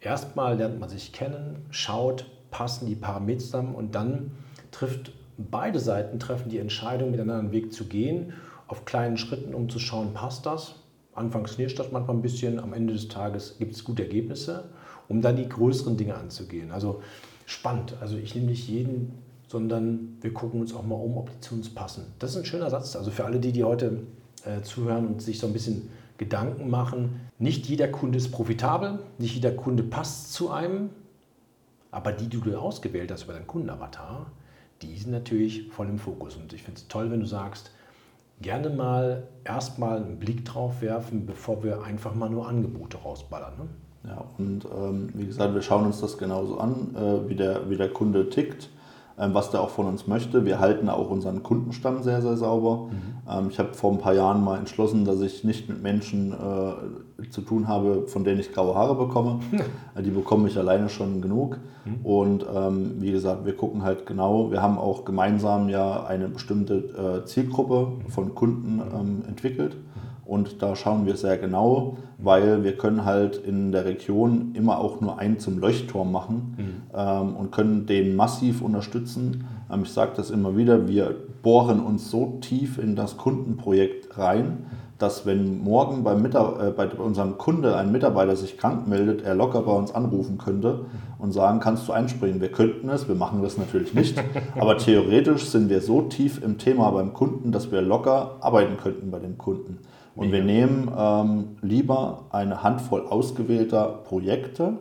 erstmal 0.00 0.56
lernt 0.56 0.78
man 0.78 0.88
sich 0.88 1.12
kennen, 1.12 1.66
schaut, 1.70 2.26
passen 2.52 2.86
die 2.86 2.94
Parameter 2.94 3.40
zusammen 3.40 3.74
und 3.74 3.96
dann 3.96 4.30
trifft 4.70 5.12
beide 5.36 5.80
Seiten 5.80 6.20
treffen 6.20 6.48
die 6.48 6.58
Entscheidung, 6.58 7.10
miteinander 7.10 7.40
einen 7.40 7.52
Weg 7.52 7.72
zu 7.72 7.86
gehen, 7.86 8.34
auf 8.68 8.84
kleinen 8.84 9.16
Schritten, 9.16 9.52
um 9.52 9.68
zu 9.68 9.80
schauen, 9.80 10.14
passt 10.14 10.46
das. 10.46 10.76
Anfangs 11.12 11.56
knirscht 11.56 11.78
das 11.78 11.90
manchmal 11.90 12.16
ein 12.16 12.22
bisschen, 12.22 12.60
am 12.60 12.72
Ende 12.72 12.92
des 12.92 13.08
Tages 13.08 13.56
gibt 13.58 13.74
es 13.74 13.82
gute 13.82 14.04
Ergebnisse, 14.04 14.70
um 15.08 15.22
dann 15.22 15.34
die 15.34 15.48
größeren 15.48 15.96
Dinge 15.96 16.14
anzugehen. 16.14 16.70
Also 16.70 17.02
spannend. 17.50 17.94
Also 18.00 18.16
ich 18.16 18.34
nehme 18.34 18.48
nicht 18.48 18.68
jeden, 18.68 19.12
sondern 19.48 20.16
wir 20.20 20.32
gucken 20.32 20.60
uns 20.60 20.72
auch 20.74 20.84
mal 20.84 20.94
um, 20.94 21.16
ob 21.16 21.30
die 21.30 21.40
zu 21.40 21.54
uns 21.54 21.68
passen. 21.68 22.06
Das 22.18 22.30
ist 22.30 22.36
ein 22.36 22.44
schöner 22.44 22.70
Satz. 22.70 22.94
Also 22.96 23.10
für 23.10 23.24
alle 23.24 23.40
die, 23.40 23.52
die 23.52 23.64
heute 23.64 24.04
äh, 24.44 24.62
zuhören 24.62 25.06
und 25.06 25.22
sich 25.22 25.38
so 25.38 25.46
ein 25.46 25.52
bisschen 25.52 25.90
Gedanken 26.18 26.70
machen, 26.70 27.20
nicht 27.38 27.66
jeder 27.66 27.88
Kunde 27.88 28.18
ist 28.18 28.30
profitabel, 28.30 29.00
nicht 29.18 29.34
jeder 29.34 29.52
Kunde 29.52 29.82
passt 29.82 30.32
zu 30.32 30.50
einem, 30.50 30.90
aber 31.90 32.12
die, 32.12 32.28
die 32.28 32.40
du 32.40 32.56
ausgewählt 32.56 33.10
hast 33.10 33.24
über 33.24 33.32
deinen 33.32 33.46
Kundenavatar, 33.46 34.30
die 34.82 34.96
sind 34.96 35.12
natürlich 35.12 35.68
voll 35.70 35.88
im 35.88 35.98
Fokus. 35.98 36.36
Und 36.36 36.52
ich 36.52 36.62
finde 36.62 36.78
es 36.78 36.88
toll, 36.88 37.10
wenn 37.10 37.20
du 37.20 37.26
sagst, 37.26 37.70
gerne 38.40 38.70
mal 38.70 39.24
erstmal 39.44 40.02
einen 40.02 40.18
Blick 40.18 40.44
drauf 40.44 40.82
werfen, 40.82 41.26
bevor 41.26 41.64
wir 41.64 41.82
einfach 41.82 42.14
mal 42.14 42.30
nur 42.30 42.48
Angebote 42.48 42.98
rausballern. 42.98 43.56
Ne? 43.58 43.68
Ja, 44.06 44.24
und 44.38 44.64
ähm, 44.64 45.10
wie 45.14 45.26
gesagt, 45.26 45.54
wir 45.54 45.62
schauen 45.62 45.84
uns 45.84 46.00
das 46.00 46.16
genauso 46.16 46.58
an, 46.58 46.94
äh, 46.94 47.28
wie, 47.28 47.34
der, 47.34 47.68
wie 47.68 47.76
der 47.76 47.90
Kunde 47.90 48.30
tickt, 48.30 48.70
äh, 49.18 49.28
was 49.30 49.50
der 49.50 49.60
auch 49.60 49.68
von 49.68 49.86
uns 49.86 50.06
möchte. 50.06 50.46
Wir 50.46 50.58
halten 50.58 50.88
auch 50.88 51.10
unseren 51.10 51.42
Kundenstamm 51.42 52.02
sehr, 52.02 52.22
sehr 52.22 52.38
sauber. 52.38 52.86
Mhm. 52.86 53.30
Ähm, 53.30 53.48
ich 53.50 53.58
habe 53.58 53.74
vor 53.74 53.92
ein 53.92 53.98
paar 53.98 54.14
Jahren 54.14 54.42
mal 54.42 54.58
entschlossen, 54.58 55.04
dass 55.04 55.20
ich 55.20 55.44
nicht 55.44 55.68
mit 55.68 55.82
Menschen 55.82 56.32
äh, 56.32 57.28
zu 57.28 57.42
tun 57.42 57.68
habe, 57.68 58.06
von 58.08 58.24
denen 58.24 58.40
ich 58.40 58.52
graue 58.52 58.74
Haare 58.74 58.94
bekomme. 58.94 59.40
Äh, 59.96 60.02
die 60.02 60.10
bekomme 60.10 60.48
ich 60.48 60.56
alleine 60.56 60.88
schon 60.88 61.20
genug. 61.20 61.58
Mhm. 61.84 62.06
Und 62.06 62.46
ähm, 62.54 62.92
wie 63.00 63.12
gesagt, 63.12 63.44
wir 63.44 63.56
gucken 63.56 63.82
halt 63.82 64.06
genau, 64.06 64.50
wir 64.50 64.62
haben 64.62 64.78
auch 64.78 65.04
gemeinsam 65.04 65.68
ja 65.68 66.04
eine 66.04 66.28
bestimmte 66.28 67.22
äh, 67.22 67.26
Zielgruppe 67.26 67.88
von 68.08 68.34
Kunden 68.34 68.80
ähm, 68.94 69.22
entwickelt. 69.26 69.76
Und 70.30 70.62
da 70.62 70.76
schauen 70.76 71.06
wir 71.06 71.16
sehr 71.16 71.38
genau, 71.38 71.96
weil 72.18 72.62
wir 72.62 72.76
können 72.76 73.04
halt 73.04 73.36
in 73.36 73.72
der 73.72 73.84
Region 73.84 74.52
immer 74.54 74.78
auch 74.78 75.00
nur 75.00 75.18
einen 75.18 75.40
zum 75.40 75.58
Leuchtturm 75.58 76.12
machen 76.12 76.54
mhm. 76.56 76.82
ähm, 76.94 77.34
und 77.34 77.50
können 77.50 77.86
den 77.86 78.14
massiv 78.14 78.62
unterstützen. 78.62 79.48
Ähm, 79.68 79.82
ich 79.82 79.90
sage 79.90 80.12
das 80.14 80.30
immer 80.30 80.56
wieder, 80.56 80.86
wir 80.86 81.16
bohren 81.42 81.80
uns 81.80 82.12
so 82.12 82.38
tief 82.40 82.78
in 82.78 82.94
das 82.94 83.16
Kundenprojekt 83.16 84.16
rein, 84.18 84.66
dass 84.98 85.26
wenn 85.26 85.64
morgen 85.64 86.04
beim 86.04 86.24
äh, 86.24 86.28
bei 86.76 86.86
unserem 86.90 87.36
Kunde 87.36 87.76
ein 87.76 87.90
Mitarbeiter 87.90 88.36
sich 88.36 88.56
krank 88.56 88.86
meldet, 88.86 89.22
er 89.22 89.34
locker 89.34 89.62
bei 89.62 89.72
uns 89.72 89.92
anrufen 89.92 90.38
könnte 90.38 90.84
und 91.18 91.32
sagen, 91.32 91.58
kannst 91.58 91.88
du 91.88 91.92
einspringen? 91.92 92.40
Wir 92.40 92.52
könnten 92.52 92.88
es, 92.88 93.08
wir 93.08 93.16
machen 93.16 93.42
das 93.42 93.58
natürlich 93.58 93.94
nicht, 93.94 94.16
aber 94.60 94.78
theoretisch 94.78 95.46
sind 95.46 95.70
wir 95.70 95.80
so 95.80 96.02
tief 96.02 96.40
im 96.40 96.56
Thema 96.56 96.88
beim 96.92 97.14
Kunden, 97.14 97.50
dass 97.50 97.72
wir 97.72 97.82
locker 97.82 98.36
arbeiten 98.38 98.76
könnten 98.76 99.10
bei 99.10 99.18
dem 99.18 99.36
Kunden. 99.36 99.78
Und 100.16 100.32
wir 100.32 100.42
nehmen 100.42 100.90
ähm, 100.96 101.56
lieber 101.62 102.26
eine 102.30 102.62
Handvoll 102.62 103.06
ausgewählter 103.06 104.00
Projekte 104.04 104.74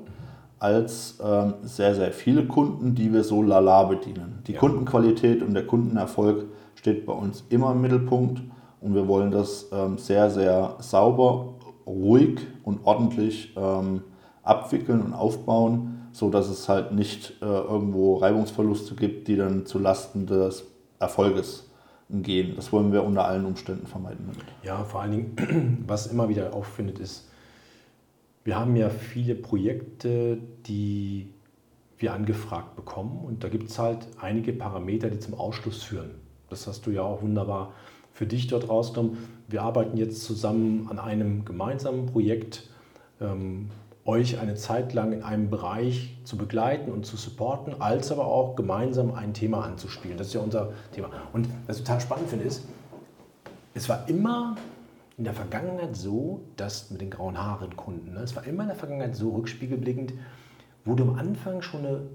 als 0.60 1.18
ähm, 1.24 1.54
sehr, 1.62 1.96
sehr 1.96 2.12
viele 2.12 2.46
Kunden, 2.46 2.96
die 2.96 3.14
wir 3.14 3.24
so 3.24 3.42
lala 3.42 3.84
bedienen. 3.84 4.44
Die 4.48 4.54
ja. 4.54 4.60
Kundenqualität 4.60 5.42
und 5.42 5.54
der 5.54 5.66
Kundenerfolg 5.66 6.46
steht 6.76 7.06
bei 7.06 7.14
uns 7.14 7.46
immer 7.50 7.72
im 7.72 7.82
Mittelpunkt 7.82 8.42
und 8.82 8.96
wir 8.96 9.08
wollen 9.08 9.32
das 9.32 9.70
ähm, 9.72 9.98
sehr, 9.98 10.30
sehr 10.30 10.76
sauber, 10.80 11.54
ruhig 11.86 12.40
und 12.64 12.86
ordentlich 12.86 13.56
ähm, 13.58 14.02
abwickeln 14.44 15.02
und 15.02 15.14
aufbauen, 15.14 16.08
sodass 16.12 16.50
es 16.50 16.68
halt 16.68 16.92
nicht 16.92 17.36
äh, 17.42 17.46
irgendwo 17.46 18.16
Reibungsverluste 18.16 18.96
gibt, 18.96 19.28
die 19.28 19.38
dann 19.38 19.66
zu 19.66 19.80
Lasten 19.80 20.26
des 20.26 20.66
Erfolges 21.00 21.69
gehen. 22.10 22.56
Das 22.56 22.72
wollen 22.72 22.92
wir 22.92 23.04
unter 23.04 23.26
allen 23.26 23.46
Umständen 23.46 23.88
vermeiden. 23.88 24.32
Ja, 24.64 24.84
vor 24.84 25.02
allen 25.02 25.12
Dingen, 25.12 25.84
was 25.88 26.08
immer 26.08 26.30
wieder 26.30 26.54
auffindet, 26.54 27.00
ist, 27.00 27.30
wir 28.44 28.58
haben 28.58 28.76
ja 28.76 28.90
viele 28.90 29.36
Projekte, 29.36 30.40
die 30.66 31.30
wir 31.98 32.14
angefragt 32.14 32.76
bekommen 32.76 33.24
und 33.26 33.44
da 33.44 33.50
gibt 33.50 33.70
es 33.70 33.78
halt 33.78 34.08
einige 34.20 34.54
Parameter, 34.54 35.10
die 35.10 35.20
zum 35.20 35.34
Ausschluss 35.34 35.84
führen. 35.84 36.12
Das 36.50 36.66
hast 36.66 36.86
du 36.86 36.92
ja 36.92 37.04
auch 37.04 37.22
wunderbar 37.22 37.74
für 38.14 38.26
dich 38.26 38.48
dort 38.48 38.70
rausgenommen. 38.70 39.18
Wir 39.48 39.62
arbeiten 39.62 39.98
jetzt 39.98 40.24
zusammen 40.24 40.88
an 40.90 40.98
einem 40.98 41.46
gemeinsamen 41.46 42.06
Projekt, 42.06 42.70
ähm, 43.22 43.70
euch 44.10 44.40
eine 44.40 44.56
Zeit 44.56 44.94
lang 44.94 45.14
in 45.14 45.24
einem 45.24 45.50
Bereich 45.50 46.18
zu 46.24 46.36
begleiten 46.36 46.92
und 46.92 47.06
zu 47.06 47.16
supporten, 47.16 47.80
als 47.80 48.12
aber 48.12 48.26
auch 48.26 48.56
gemeinsam 48.56 49.14
ein 49.14 49.34
Thema 49.34 49.64
anzuspielen. 49.64 50.18
Das 50.18 50.28
ist 50.28 50.34
ja 50.34 50.42
unser 50.42 50.74
Thema. 50.92 51.10
Und 51.32 51.48
was 51.68 51.78
ich 51.78 51.84
total 51.84 52.02
spannend 52.02 52.30
finde, 52.30 52.46
ist, 52.46 52.66
es 53.76 53.88
war 53.88 54.10
immer 54.10 54.56
in 55.18 55.26
der 55.26 55.34
Vergangenheit 55.34 55.96
so, 55.96 56.42
dass 56.56 56.90
mit 56.90 57.02
den 57.02 57.12
grauen 57.12 57.38
Haaren 57.38 57.76
Kunden, 57.76 58.14
ne, 58.14 58.22
es 58.22 58.36
war 58.36 58.46
immer 58.46 58.64
in 58.64 58.70
der 58.70 58.78
Vergangenheit 58.78 59.16
so 59.16 59.30
rückspiegelblickend, 59.32 60.14
wo 60.86 60.96
du 60.96 61.04
am 61.04 61.16
Anfang 61.16 61.62
schon 61.62 61.86
ein 61.86 62.08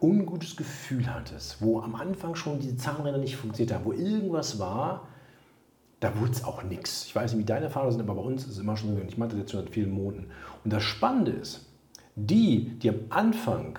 ungutes 0.00 0.56
Gefühl 0.56 1.12
hattest, 1.12 1.62
wo 1.62 1.80
am 1.80 1.94
Anfang 1.94 2.34
schon 2.34 2.58
diese 2.58 2.76
Zahnräder 2.76 3.18
nicht 3.18 3.36
funktioniert 3.36 3.74
haben, 3.74 3.84
wo 3.84 3.92
irgendwas 3.92 4.58
war, 4.58 5.06
da 6.00 6.18
wurde 6.18 6.32
es 6.32 6.44
auch 6.44 6.62
nichts. 6.62 7.06
Ich 7.06 7.14
weiß 7.14 7.32
nicht, 7.32 7.40
wie 7.40 7.46
deine 7.46 7.66
Erfahrungen 7.66 7.92
sind, 7.92 8.00
aber 8.02 8.14
bei 8.14 8.22
uns 8.22 8.44
ist 8.44 8.52
es 8.52 8.58
immer 8.58 8.76
schon 8.76 8.94
so, 8.94 9.02
ich 9.06 9.18
meinte 9.18 9.34
das 9.34 9.42
jetzt 9.42 9.52
schon 9.52 9.60
seit 9.62 9.70
vielen 9.70 9.90
Monaten. 9.90 10.26
Und 10.64 10.72
das 10.72 10.82
Spannende 10.82 11.32
ist, 11.32 11.66
die, 12.14 12.78
die 12.78 12.90
am 12.90 13.00
Anfang 13.10 13.78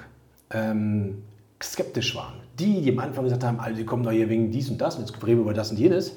ähm, 0.51 1.23
skeptisch 1.61 2.15
waren, 2.15 2.35
die, 2.57 2.81
die 2.81 2.91
am 2.91 2.99
Anfang 2.99 3.23
gesagt 3.23 3.43
haben, 3.43 3.59
also, 3.59 3.77
die 3.77 3.85
kommen 3.85 4.03
doch 4.03 4.11
hier 4.11 4.29
wegen 4.29 4.51
dies 4.51 4.69
und 4.69 4.79
das 4.79 4.95
und 4.95 5.07
jetzt 5.07 5.15
reden 5.25 5.39
wir 5.39 5.43
über 5.43 5.53
das 5.53 5.71
und 5.71 5.79
jenes, 5.79 6.13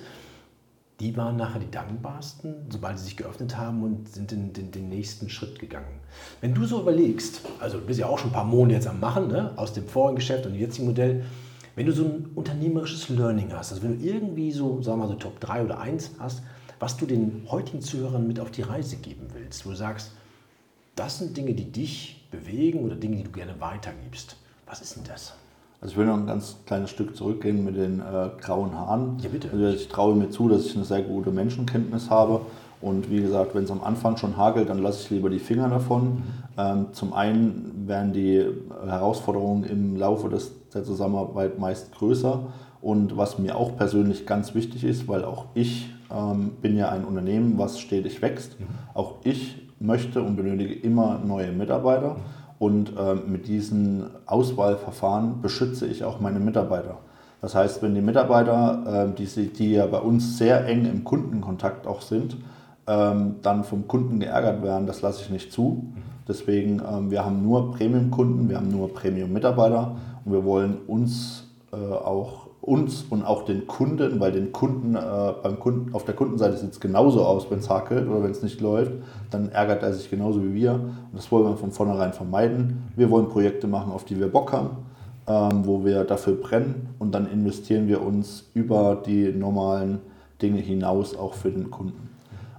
die 1.00 1.16
waren 1.16 1.36
nachher 1.36 1.58
die 1.58 1.70
dankbarsten, 1.70 2.66
sobald 2.68 2.98
sie 2.98 3.06
sich 3.06 3.16
geöffnet 3.16 3.56
haben 3.56 3.82
und 3.82 4.08
sind 4.08 4.30
den, 4.30 4.52
den, 4.52 4.70
den 4.70 4.88
nächsten 4.88 5.28
Schritt 5.28 5.58
gegangen. 5.58 6.00
Wenn 6.40 6.54
du 6.54 6.64
so 6.64 6.80
überlegst, 6.80 7.40
also 7.58 7.78
du 7.78 7.86
bist 7.86 7.98
ja 7.98 8.06
auch 8.06 8.18
schon 8.18 8.30
ein 8.30 8.34
paar 8.34 8.44
Monate 8.44 8.74
jetzt 8.74 8.86
am 8.86 9.00
Machen, 9.00 9.28
ne, 9.28 9.52
aus 9.56 9.72
dem 9.72 9.88
vorigen 9.88 10.16
Geschäft 10.16 10.46
und 10.46 10.52
dem 10.52 10.60
jetzigen 10.60 10.86
Modell, 10.86 11.24
wenn 11.74 11.86
du 11.86 11.92
so 11.92 12.04
ein 12.04 12.30
unternehmerisches 12.34 13.08
Learning 13.08 13.52
hast, 13.52 13.72
also 13.72 13.82
wenn 13.82 13.98
du 13.98 14.04
irgendwie 14.04 14.52
so, 14.52 14.82
sagen 14.82 14.98
wir 14.98 15.06
mal 15.06 15.08
so 15.08 15.14
Top 15.14 15.40
3 15.40 15.64
oder 15.64 15.78
1 15.78 16.12
hast, 16.18 16.42
was 16.78 16.96
du 16.96 17.06
den 17.06 17.46
heutigen 17.48 17.80
Zuhörern 17.80 18.26
mit 18.26 18.40
auf 18.40 18.50
die 18.50 18.62
Reise 18.62 18.96
geben 18.96 19.28
willst, 19.32 19.64
wo 19.64 19.70
du 19.70 19.76
sagst, 19.76 20.12
das 20.96 21.18
sind 21.18 21.36
Dinge, 21.36 21.54
die 21.54 21.70
dich 21.70 22.26
bewegen 22.30 22.80
oder 22.80 22.96
Dinge, 22.96 23.16
die 23.16 23.24
du 23.24 23.30
gerne 23.30 23.54
weitergibst. 23.60 24.36
Was 24.66 24.80
ist 24.80 24.96
denn 24.96 25.04
das? 25.04 25.34
Also 25.80 25.92
ich 25.92 25.98
will 25.98 26.06
noch 26.06 26.16
ein 26.16 26.26
ganz 26.26 26.56
kleines 26.66 26.90
Stück 26.90 27.16
zurückgehen 27.16 27.64
mit 27.64 27.76
den 27.76 28.00
äh, 28.00 28.30
grauen 28.40 28.74
Haaren. 28.74 29.18
Ja, 29.20 29.28
bitte. 29.28 29.50
Also 29.50 29.66
ich 29.66 29.88
traue 29.88 30.14
mir 30.14 30.30
zu, 30.30 30.48
dass 30.48 30.66
ich 30.66 30.76
eine 30.76 30.84
sehr 30.84 31.02
gute 31.02 31.30
Menschenkenntnis 31.30 32.08
habe. 32.08 32.42
Und 32.82 33.10
wie 33.10 33.22
gesagt, 33.22 33.54
wenn 33.54 33.64
es 33.64 33.70
am 33.70 33.82
Anfang 33.82 34.16
schon 34.16 34.36
hagelt, 34.36 34.68
dann 34.68 34.82
lasse 34.82 35.04
ich 35.04 35.10
lieber 35.10 35.30
die 35.30 35.38
Finger 35.38 35.68
davon. 35.68 36.24
Ähm, 36.58 36.86
zum 36.92 37.12
einen 37.12 37.86
werden 37.86 38.12
die 38.12 38.44
Herausforderungen 38.84 39.64
im 39.64 39.96
Laufe 39.96 40.28
des 40.28 40.52
der 40.74 40.84
Zusammenarbeit 40.84 41.58
meist 41.58 41.92
größer. 41.92 42.40
Und 42.80 43.16
was 43.16 43.38
mir 43.38 43.56
auch 43.56 43.76
persönlich 43.76 44.26
ganz 44.26 44.54
wichtig 44.54 44.84
ist, 44.84 45.06
weil 45.06 45.24
auch 45.24 45.46
ich 45.54 45.90
ähm, 46.10 46.52
bin 46.60 46.76
ja 46.76 46.88
ein 46.88 47.04
Unternehmen, 47.04 47.56
was 47.56 47.78
stetig 47.78 48.20
wächst. 48.22 48.56
Auch 48.94 49.16
ich 49.22 49.68
möchte 49.78 50.22
und 50.22 50.36
benötige 50.36 50.74
immer 50.74 51.20
neue 51.24 51.52
Mitarbeiter. 51.52 52.16
Und 52.58 52.92
ähm, 52.98 53.22
mit 53.26 53.46
diesen 53.46 54.06
Auswahlverfahren 54.26 55.40
beschütze 55.40 55.86
ich 55.86 56.04
auch 56.04 56.20
meine 56.20 56.40
Mitarbeiter. 56.40 56.98
Das 57.40 57.54
heißt, 57.56 57.82
wenn 57.82 57.94
die 57.94 58.00
Mitarbeiter, 58.00 59.08
äh, 59.08 59.16
die, 59.16 59.52
die 59.52 59.72
ja 59.72 59.86
bei 59.86 59.98
uns 59.98 60.38
sehr 60.38 60.66
eng 60.66 60.84
im 60.86 61.04
Kundenkontakt 61.04 61.86
auch 61.86 62.02
sind, 62.02 62.36
ähm, 62.86 63.36
dann 63.42 63.64
vom 63.64 63.86
Kunden 63.86 64.20
geärgert 64.20 64.62
werden, 64.62 64.86
das 64.86 65.02
lasse 65.02 65.22
ich 65.22 65.30
nicht 65.30 65.52
zu. 65.52 65.92
Deswegen, 66.28 66.80
ähm, 66.80 67.10
wir 67.10 67.24
haben 67.24 67.42
nur 67.42 67.72
Premium-Kunden, 67.72 68.48
wir 68.48 68.56
haben 68.56 68.70
nur 68.70 68.92
Premium-Mitarbeiter 68.92 69.96
und 70.24 70.32
wir 70.32 70.44
wollen 70.44 70.78
uns 70.86 71.48
äh, 71.72 71.76
auch 71.76 72.42
uns 72.62 73.04
und 73.10 73.24
auch 73.24 73.44
den 73.44 73.66
Kunden, 73.66 74.20
weil 74.20 74.30
den 74.30 74.52
Kunden, 74.52 74.94
äh, 74.94 75.00
beim 75.42 75.58
Kunden 75.58 75.92
auf 75.94 76.04
der 76.04 76.14
Kundenseite 76.14 76.56
sieht 76.56 76.70
es 76.70 76.80
genauso 76.80 77.24
aus, 77.24 77.50
wenn 77.50 77.58
es 77.58 77.68
hakelt 77.68 78.08
oder 78.08 78.22
wenn 78.22 78.30
es 78.30 78.42
nicht 78.42 78.60
läuft, 78.60 78.92
dann 79.30 79.50
ärgert 79.50 79.82
er 79.82 79.92
sich 79.92 80.08
genauso 80.08 80.42
wie 80.44 80.54
wir. 80.54 80.74
Und 80.74 81.14
das 81.14 81.30
wollen 81.32 81.44
wir 81.44 81.56
von 81.56 81.72
vornherein 81.72 82.12
vermeiden. 82.12 82.84
Wir 82.94 83.10
wollen 83.10 83.28
Projekte 83.28 83.66
machen, 83.66 83.90
auf 83.90 84.04
die 84.04 84.18
wir 84.18 84.28
Bock 84.28 84.52
haben, 84.52 84.70
ähm, 85.26 85.66
wo 85.66 85.84
wir 85.84 86.04
dafür 86.04 86.34
brennen 86.34 86.90
und 87.00 87.12
dann 87.12 87.26
investieren 87.26 87.88
wir 87.88 88.00
uns 88.00 88.48
über 88.54 89.02
die 89.04 89.32
normalen 89.32 89.98
Dinge 90.40 90.60
hinaus 90.60 91.16
auch 91.16 91.34
für 91.34 91.50
den 91.50 91.68
Kunden. 91.68 92.11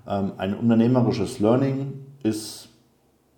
Ähm, 0.08 0.34
ein 0.38 0.54
unternehmerisches 0.56 1.40
Learning 1.40 1.94
ist, 2.24 2.70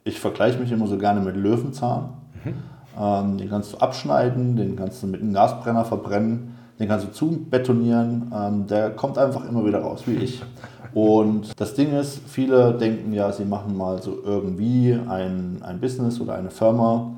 ich 0.04 0.19
vergleiche 0.19 0.60
mich 0.60 0.71
immer 0.71 0.88
so 0.88 0.97
gerne 0.97 1.19
mit 1.19 1.36
Löwenzahn. 1.36 2.10
Mhm. 2.43 3.38
Den 3.38 3.49
kannst 3.49 3.73
du 3.73 3.78
abschneiden, 3.80 4.56
den 4.56 4.78
kannst 4.78 5.04
du 5.04 5.08
mit 5.08 5.21
einem 5.21 5.34
Gasbrenner 5.34 5.84
verbrennen, 5.84 6.56
den 6.80 6.88
kannst 6.88 7.06
du 7.06 7.12
zubetonieren. 7.12 8.32
Ähm, 8.34 8.67
der 8.67 8.91
kommt 8.91 9.17
einfach 9.17 9.45
immer 9.49 9.65
wieder 9.65 9.80
raus, 9.82 10.04
wie 10.06 10.15
ich. 10.15 10.41
Und 10.93 11.60
das 11.60 11.73
Ding 11.73 11.91
ist, 11.91 12.21
viele 12.25 12.73
denken 12.73 13.12
ja, 13.12 13.34
sie 13.34 13.43
machen 13.43 13.75
mal 13.75 14.01
so 14.01 14.19
irgendwie 14.23 14.93
ein, 14.93 15.58
ein 15.62 15.82
Business 15.82 16.21
oder 16.21 16.36
eine 16.36 16.51
Firma 16.51 17.12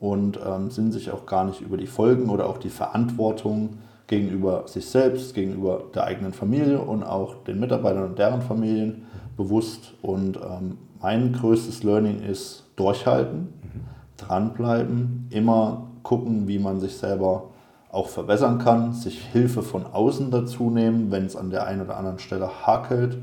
und 0.00 0.38
ähm, 0.46 0.70
sind 0.70 0.92
sich 0.92 1.10
auch 1.10 1.24
gar 1.24 1.44
nicht 1.44 1.62
über 1.62 1.78
die 1.78 1.86
Folgen 1.86 2.28
oder 2.28 2.46
auch 2.46 2.58
die 2.58 2.68
Verantwortung 2.68 3.78
gegenüber 4.06 4.64
sich 4.66 4.86
selbst, 4.86 5.34
gegenüber 5.34 5.84
der 5.94 6.04
eigenen 6.04 6.32
Familie 6.32 6.80
und 6.80 7.02
auch 7.02 7.44
den 7.44 7.60
Mitarbeitern 7.60 8.04
und 8.04 8.18
deren 8.18 8.42
Familien 8.42 9.06
bewusst. 9.36 9.94
Und 10.02 10.36
ähm, 10.36 10.78
mein 11.00 11.32
größtes 11.32 11.82
Learning 11.82 12.22
ist 12.22 12.64
durchhalten 12.76 13.48
dranbleiben, 14.26 15.28
immer 15.30 15.88
gucken, 16.02 16.48
wie 16.48 16.58
man 16.58 16.80
sich 16.80 16.96
selber 16.96 17.50
auch 17.90 18.08
verbessern 18.08 18.58
kann, 18.58 18.92
sich 18.92 19.20
Hilfe 19.20 19.62
von 19.62 19.84
außen 19.84 20.30
dazu 20.30 20.70
nehmen, 20.70 21.10
wenn 21.10 21.26
es 21.26 21.36
an 21.36 21.50
der 21.50 21.66
einen 21.66 21.82
oder 21.82 21.96
anderen 21.96 22.18
Stelle 22.18 22.66
hakelt 22.66 23.18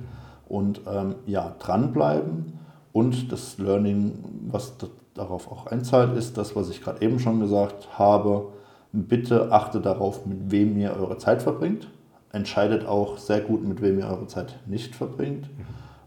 und 0.47 0.81
ähm, 0.87 1.15
ja, 1.25 1.55
dranbleiben. 1.59 2.59
Und 2.91 3.31
das 3.31 3.57
Learning, 3.57 4.23
was 4.47 4.73
darauf 5.13 5.51
auch 5.51 5.67
einzahlt, 5.67 6.15
ist 6.15 6.37
das, 6.37 6.55
was 6.55 6.69
ich 6.69 6.81
gerade 6.81 7.01
eben 7.01 7.19
schon 7.19 7.39
gesagt 7.39 7.87
habe. 7.97 8.49
Bitte 8.91 9.51
achtet 9.51 9.85
darauf, 9.85 10.25
mit 10.25 10.51
wem 10.51 10.77
ihr 10.77 10.95
eure 10.95 11.17
Zeit 11.17 11.41
verbringt. 11.41 11.87
entscheidet 12.31 12.85
auch 12.85 13.17
sehr 13.17 13.41
gut, 13.41 13.63
mit 13.63 13.81
wem 13.81 13.99
ihr 13.99 14.07
eure 14.07 14.27
Zeit 14.27 14.59
nicht 14.67 14.95
verbringt 14.95 15.49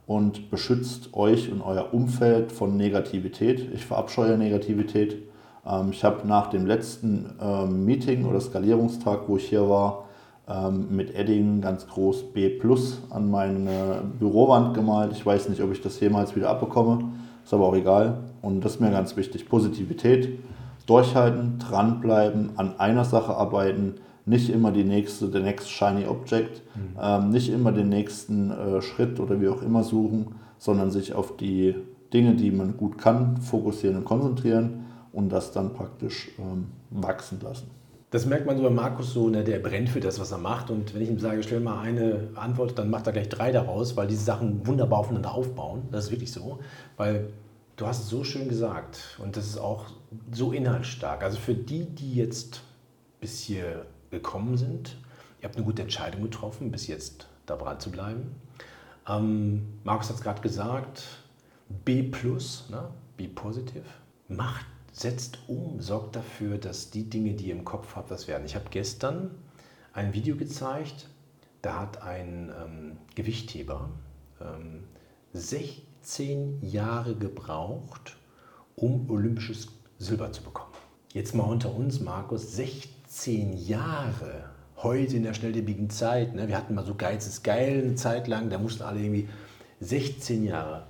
und 0.06 0.50
beschützt 0.50 1.14
euch 1.14 1.50
und 1.50 1.62
euer 1.62 1.92
Umfeld 1.92 2.52
von 2.52 2.76
Negativität. 2.76 3.68
Ich 3.72 3.86
verabscheue 3.86 4.36
Negativität. 4.36 5.16
Ähm, 5.66 5.90
ich 5.90 6.04
habe 6.04 6.26
nach 6.26 6.48
dem 6.48 6.66
letzten 6.66 7.34
ähm, 7.40 7.84
Meeting 7.84 8.24
oder 8.26 8.40
Skalierungstag, 8.40 9.28
wo 9.28 9.36
ich 9.36 9.48
hier 9.48 9.68
war, 9.68 10.04
ähm, 10.48 10.88
mit 10.90 11.14
Edding 11.14 11.60
ganz 11.60 11.86
groß 11.86 12.32
B 12.32 12.48
Plus 12.48 13.00
an 13.10 13.30
meine 13.30 14.02
Bürowand 14.18 14.74
gemalt. 14.74 15.12
Ich 15.12 15.24
weiß 15.24 15.48
nicht, 15.48 15.62
ob 15.62 15.72
ich 15.72 15.80
das 15.80 16.00
jemals 16.00 16.34
wieder 16.34 16.50
abbekomme, 16.50 17.04
ist 17.44 17.54
aber 17.54 17.66
auch 17.66 17.76
egal. 17.76 18.18
Und 18.42 18.64
das 18.64 18.74
ist 18.74 18.80
mir 18.80 18.90
ganz 18.90 19.16
wichtig. 19.16 19.48
Positivität, 19.48 20.38
durchhalten, 20.86 21.58
dranbleiben, 21.58 22.50
an 22.56 22.78
einer 22.78 23.04
Sache 23.04 23.34
arbeiten, 23.36 23.96
nicht 24.24 24.50
immer 24.50 24.70
die 24.70 24.84
nächste, 24.84 25.28
der 25.28 25.42
next 25.42 25.70
shiny 25.70 26.06
object, 26.06 26.62
mhm. 26.74 26.96
ähm, 27.00 27.30
nicht 27.30 27.52
immer 27.52 27.72
den 27.72 27.88
nächsten 27.88 28.50
äh, 28.50 28.82
Schritt 28.82 29.18
oder 29.18 29.40
wie 29.40 29.48
auch 29.48 29.62
immer 29.62 29.82
suchen, 29.82 30.34
sondern 30.58 30.90
sich 30.90 31.14
auf 31.14 31.36
die 31.36 31.74
Dinge, 32.12 32.34
die 32.34 32.50
man 32.50 32.76
gut 32.76 32.98
kann, 32.98 33.38
fokussieren 33.38 33.96
und 33.96 34.04
konzentrieren 34.04 34.84
und 35.12 35.30
das 35.30 35.52
dann 35.52 35.72
praktisch 35.72 36.30
ähm, 36.38 36.68
wachsen 36.90 37.40
lassen. 37.42 37.70
Das 38.10 38.26
merkt 38.26 38.44
man 38.44 38.58
so 38.58 38.62
bei 38.62 38.70
Markus 38.70 39.14
so, 39.14 39.30
ne, 39.30 39.42
der 39.42 39.58
brennt 39.58 39.88
für 39.88 40.00
das, 40.00 40.20
was 40.20 40.32
er 40.32 40.38
macht. 40.38 40.70
Und 40.70 40.94
wenn 40.94 41.00
ich 41.00 41.08
ihm 41.08 41.18
sage, 41.18 41.42
stell 41.42 41.60
mal 41.60 41.80
eine 41.80 42.28
Antwort, 42.34 42.78
dann 42.78 42.90
macht 42.90 43.06
er 43.06 43.14
gleich 43.14 43.30
drei 43.30 43.52
daraus, 43.52 43.96
weil 43.96 44.06
diese 44.06 44.22
Sachen 44.22 44.66
wunderbar 44.66 44.98
aufeinander 44.98 45.32
aufbauen. 45.32 45.84
Das 45.90 46.04
ist 46.04 46.10
wirklich 46.10 46.30
so. 46.30 46.58
Weil 46.98 47.30
du 47.76 47.86
hast 47.86 48.02
es 48.02 48.10
so 48.10 48.22
schön 48.22 48.50
gesagt 48.50 49.18
und 49.22 49.38
das 49.38 49.46
ist 49.46 49.58
auch 49.58 49.86
so 50.30 50.52
inhaltsstark. 50.52 51.22
Also 51.22 51.38
für 51.38 51.54
die, 51.54 51.86
die 51.86 52.14
jetzt 52.14 52.62
bis 53.20 53.40
hier 53.40 53.86
gekommen 54.10 54.56
sind, 54.56 54.96
ihr 55.40 55.48
habt 55.48 55.56
eine 55.56 55.64
gute 55.64 55.82
Entscheidung 55.82 56.22
getroffen, 56.22 56.70
bis 56.70 56.86
jetzt 56.86 57.26
da 57.46 57.56
dran 57.56 57.80
zu 57.80 57.90
bleiben. 57.90 58.34
Ähm, 59.08 59.78
Markus 59.84 60.08
hat 60.08 60.16
es 60.16 60.22
gerade 60.22 60.42
gesagt, 60.42 61.04
B+, 61.84 62.02
ne, 62.02 62.90
B 63.16 63.28
positive, 63.28 63.84
macht 64.28 64.66
setzt 64.92 65.38
um, 65.48 65.80
sorgt 65.80 66.16
dafür, 66.16 66.58
dass 66.58 66.90
die 66.90 67.08
Dinge, 67.08 67.32
die 67.32 67.46
ihr 67.46 67.54
im 67.54 67.64
Kopf 67.64 67.96
habt, 67.96 68.10
was 68.10 68.28
werden. 68.28 68.44
Ich 68.44 68.54
habe 68.54 68.66
gestern 68.70 69.30
ein 69.94 70.12
Video 70.12 70.36
gezeigt, 70.36 71.08
da 71.62 71.80
hat 71.80 72.02
ein 72.02 72.52
ähm, 72.62 72.98
Gewichtheber 73.14 73.88
ähm, 74.40 74.84
16 75.32 76.62
Jahre 76.62 77.14
gebraucht, 77.14 78.16
um 78.76 79.10
olympisches 79.10 79.68
Silber 80.02 80.32
zu 80.32 80.42
bekommen. 80.42 80.72
Jetzt 81.12 81.34
mal 81.34 81.44
unter 81.44 81.74
uns, 81.74 82.00
Markus, 82.00 82.56
16 82.56 83.56
Jahre. 83.56 84.50
Heute 84.76 85.16
in 85.16 85.22
der 85.22 85.34
schnelllebigen 85.34 85.90
Zeit. 85.90 86.34
Ne? 86.34 86.48
Wir 86.48 86.56
hatten 86.56 86.74
mal 86.74 86.84
so 86.84 86.94
Geiz 86.94 87.26
ist 87.26 87.44
geil 87.44 87.82
eine 87.84 87.94
Zeit 87.94 88.26
lang, 88.26 88.50
da 88.50 88.58
mussten 88.58 88.82
alle 88.82 89.00
irgendwie 89.00 89.28
16 89.80 90.44
Jahre. 90.44 90.86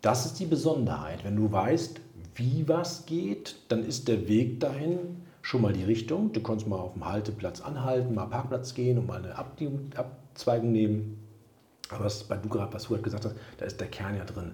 Das 0.00 0.24
ist 0.24 0.38
die 0.38 0.46
Besonderheit. 0.46 1.24
Wenn 1.24 1.36
du 1.36 1.52
weißt, 1.52 2.00
wie 2.34 2.66
was 2.66 3.04
geht, 3.06 3.56
dann 3.68 3.84
ist 3.84 4.08
der 4.08 4.28
Weg 4.28 4.60
dahin 4.60 5.22
schon 5.42 5.62
mal 5.62 5.72
die 5.72 5.84
Richtung. 5.84 6.32
Du 6.32 6.42
kannst 6.42 6.66
mal 6.66 6.78
auf 6.78 6.94
dem 6.94 7.04
Halteplatz 7.04 7.60
anhalten, 7.60 8.14
mal 8.14 8.26
Parkplatz 8.26 8.74
gehen 8.74 8.98
und 8.98 9.06
mal 9.06 9.22
eine 9.22 9.36
Abzweigung 9.36 10.72
nehmen. 10.72 11.18
Aber 11.90 12.04
was 12.04 12.24
bei 12.24 12.36
du 12.36 12.48
gerade, 12.48 12.72
was 12.72 12.84
du 12.84 12.90
gerade 12.90 13.02
gesagt 13.02 13.24
hast, 13.24 13.36
da 13.58 13.66
ist 13.66 13.80
der 13.80 13.88
Kern 13.88 14.16
ja 14.16 14.24
drin. 14.24 14.52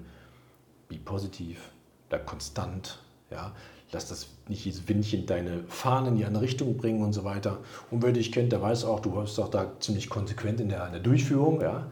Wie 0.88 0.99
positiv, 0.99 1.70
bleib 2.09 2.27
konstant, 2.27 2.99
ja. 3.31 3.53
Lass 3.96 4.09
das 4.09 4.28
nicht 4.46 4.62
dieses 4.66 4.87
Windchen 4.90 5.24
deine 5.24 5.64
Fahnen 5.68 6.09
in 6.09 6.16
die 6.16 6.26
andere 6.26 6.42
Richtung 6.42 6.76
bringen 6.76 7.02
und 7.02 7.14
so 7.14 7.24
weiter. 7.24 7.61
Und 7.90 8.02
wer 8.02 8.12
dich 8.12 8.30
kennt, 8.30 8.52
der 8.52 8.61
weiß 8.61 8.85
auch, 8.85 9.00
du 9.00 9.11
bist 9.12 9.40
auch 9.40 9.48
da 9.48 9.72
ziemlich 9.80 10.11
konsequent 10.11 10.61
in 10.61 10.68
der, 10.68 10.85
in 10.85 10.92
der 10.92 11.00
Durchführung, 11.00 11.62
ja. 11.62 11.90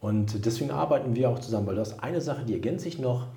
Und 0.00 0.44
deswegen 0.44 0.72
arbeiten 0.72 1.14
wir 1.14 1.30
auch 1.30 1.38
zusammen, 1.38 1.68
weil 1.68 1.76
das 1.76 2.00
eine 2.00 2.20
Sache, 2.20 2.44
die 2.44 2.54
ergänzt 2.54 2.82
sich 2.82 2.98
noch, 2.98 3.28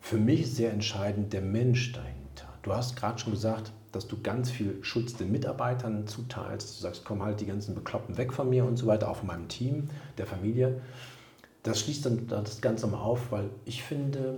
für 0.00 0.16
mich 0.16 0.54
sehr 0.54 0.72
entscheidend 0.72 1.32
der 1.32 1.40
Mensch 1.40 1.90
dahinter. 1.90 2.46
Du 2.62 2.72
hast 2.72 2.94
gerade 2.94 3.18
schon 3.18 3.32
gesagt, 3.32 3.72
dass 3.90 4.06
du 4.06 4.22
ganz 4.22 4.52
viel 4.52 4.78
Schutz 4.82 5.16
den 5.16 5.32
Mitarbeitern 5.32 6.06
zuteilst. 6.06 6.78
Du 6.78 6.82
sagst, 6.82 7.04
komm 7.04 7.20
halt 7.20 7.40
die 7.40 7.46
ganzen 7.46 7.74
Bekloppen 7.74 8.16
weg 8.16 8.32
von 8.32 8.48
mir 8.48 8.64
und 8.64 8.76
so 8.76 8.86
weiter, 8.86 9.10
auch 9.10 9.16
von 9.16 9.26
meinem 9.26 9.48
Team, 9.48 9.88
der 10.18 10.26
Familie. 10.26 10.80
Das 11.64 11.80
schließt 11.80 12.06
dann 12.06 12.28
das 12.28 12.60
Ganze 12.60 12.86
mal 12.86 13.00
auf, 13.00 13.32
weil 13.32 13.50
ich 13.64 13.82
finde, 13.82 14.36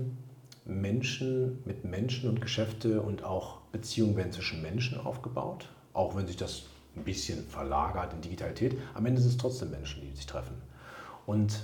Menschen 0.66 1.58
mit 1.64 1.84
Menschen 1.84 2.28
und 2.28 2.40
Geschäfte 2.40 3.00
und 3.00 3.24
auch 3.24 3.58
Beziehungen 3.72 4.16
werden 4.16 4.32
zwischen 4.32 4.62
Menschen 4.62 4.98
aufgebaut, 5.00 5.68
auch 5.92 6.16
wenn 6.16 6.26
sich 6.26 6.36
das 6.36 6.64
ein 6.96 7.04
bisschen 7.04 7.46
verlagert 7.46 8.12
in 8.12 8.20
Digitalität. 8.20 8.76
Am 8.94 9.06
Ende 9.06 9.20
sind 9.20 9.30
es 9.30 9.36
trotzdem 9.36 9.70
Menschen, 9.70 10.02
die 10.02 10.14
sich 10.16 10.26
treffen. 10.26 10.54
Und 11.26 11.60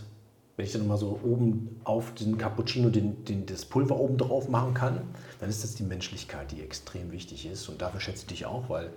wenn 0.57 0.67
ich 0.67 0.73
dann 0.73 0.87
mal 0.87 0.99
so 0.99 1.19
oben 1.23 1.81
auf 1.85 2.15
den 2.15 2.37
Cappuccino 2.37 2.91
den, 2.91 3.25
den, 3.25 3.47
das 3.47 3.65
Pulver 3.65 3.99
oben 3.99 4.19
drauf 4.19 4.49
machen 4.49 4.75
kann, 4.75 5.01
dann 5.41 5.49
ist 5.49 5.65
das 5.65 5.75
die 5.75 5.83
Menschlichkeit, 5.83 6.53
die 6.53 6.61
extrem 6.61 7.11
wichtig 7.11 7.47
ist. 7.47 7.69
Und 7.69 7.81
dafür 7.81 8.01
schätze 8.01 8.23
ich 8.23 8.27
dich 8.27 8.47
auch, 8.47 8.69
weil 8.69 8.91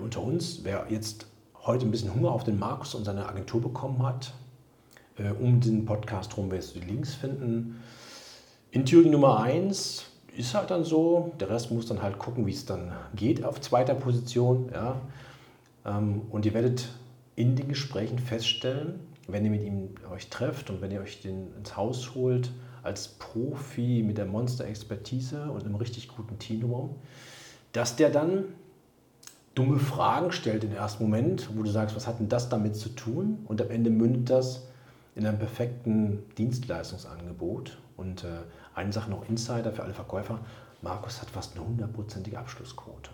unter 0.00 0.22
uns, 0.22 0.60
wer 0.62 0.86
jetzt 0.90 1.26
heute 1.64 1.86
ein 1.86 1.90
bisschen 1.90 2.14
Hunger 2.14 2.30
auf 2.30 2.44
den 2.44 2.58
Markus 2.58 2.94
und 2.94 3.04
seine 3.04 3.26
Agentur 3.26 3.60
bekommen 3.60 4.02
hat, 4.02 4.32
äh, 5.16 5.30
um 5.30 5.60
den 5.60 5.84
Podcast 5.84 6.36
rum 6.36 6.50
wirst 6.50 6.76
du 6.76 6.80
die 6.80 6.86
Links 6.86 7.14
finden. 7.14 7.82
In 8.72 8.86
Thüringen 8.86 9.10
Nummer 9.10 9.40
1 9.40 10.06
ist 10.36 10.54
halt 10.54 10.70
dann 10.70 10.84
so, 10.84 11.32
der 11.40 11.50
Rest 11.50 11.72
muss 11.72 11.86
dann 11.86 12.02
halt 12.02 12.18
gucken, 12.18 12.46
wie 12.46 12.52
es 12.52 12.66
dann 12.66 12.92
geht 13.16 13.44
auf 13.44 13.60
zweiter 13.60 13.94
Position. 13.94 14.70
Ja. 14.72 15.00
Ähm, 15.84 16.22
und 16.30 16.46
ihr 16.46 16.54
werdet 16.54 16.88
in 17.34 17.56
den 17.56 17.68
Gesprächen 17.68 18.18
feststellen, 18.18 19.00
wenn 19.26 19.44
ihr 19.44 19.50
mit 19.50 19.62
ihm 19.62 19.94
euch 20.12 20.28
trefft 20.28 20.70
und 20.70 20.80
wenn 20.80 20.92
ihr 20.92 21.00
euch 21.00 21.20
den 21.20 21.52
ins 21.56 21.76
Haus 21.76 22.14
holt, 22.14 22.52
als 22.82 23.08
Profi 23.08 24.04
mit 24.06 24.18
der 24.18 24.26
Monster-Expertise 24.26 25.50
und 25.50 25.64
einem 25.64 25.74
richtig 25.74 26.08
guten 26.08 26.38
Team 26.38 26.62
dass 27.72 27.96
der 27.96 28.10
dann 28.10 28.44
dumme 29.54 29.78
Fragen 29.78 30.32
stellt 30.32 30.64
im 30.64 30.72
ersten 30.72 31.02
Moment, 31.02 31.50
wo 31.56 31.62
du 31.62 31.70
sagst, 31.70 31.94
was 31.96 32.06
hat 32.06 32.20
denn 32.20 32.28
das 32.28 32.48
damit 32.48 32.76
zu 32.76 32.88
tun? 32.90 33.44
Und 33.46 33.60
am 33.60 33.70
Ende 33.70 33.90
mündet 33.90 34.30
das 34.30 34.66
in 35.14 35.26
einem 35.26 35.38
perfekten 35.38 36.22
Dienstleistungsangebot. 36.38 37.78
Und 38.00 38.24
äh, 38.24 38.28
eine 38.74 38.92
Sache 38.94 39.10
noch 39.10 39.28
Insider 39.28 39.72
für 39.72 39.82
alle 39.82 39.92
Verkäufer, 39.92 40.40
Markus 40.80 41.20
hat 41.20 41.28
fast 41.28 41.54
eine 41.54 41.66
hundertprozentige 41.66 42.38
Abschlussquote. 42.38 43.10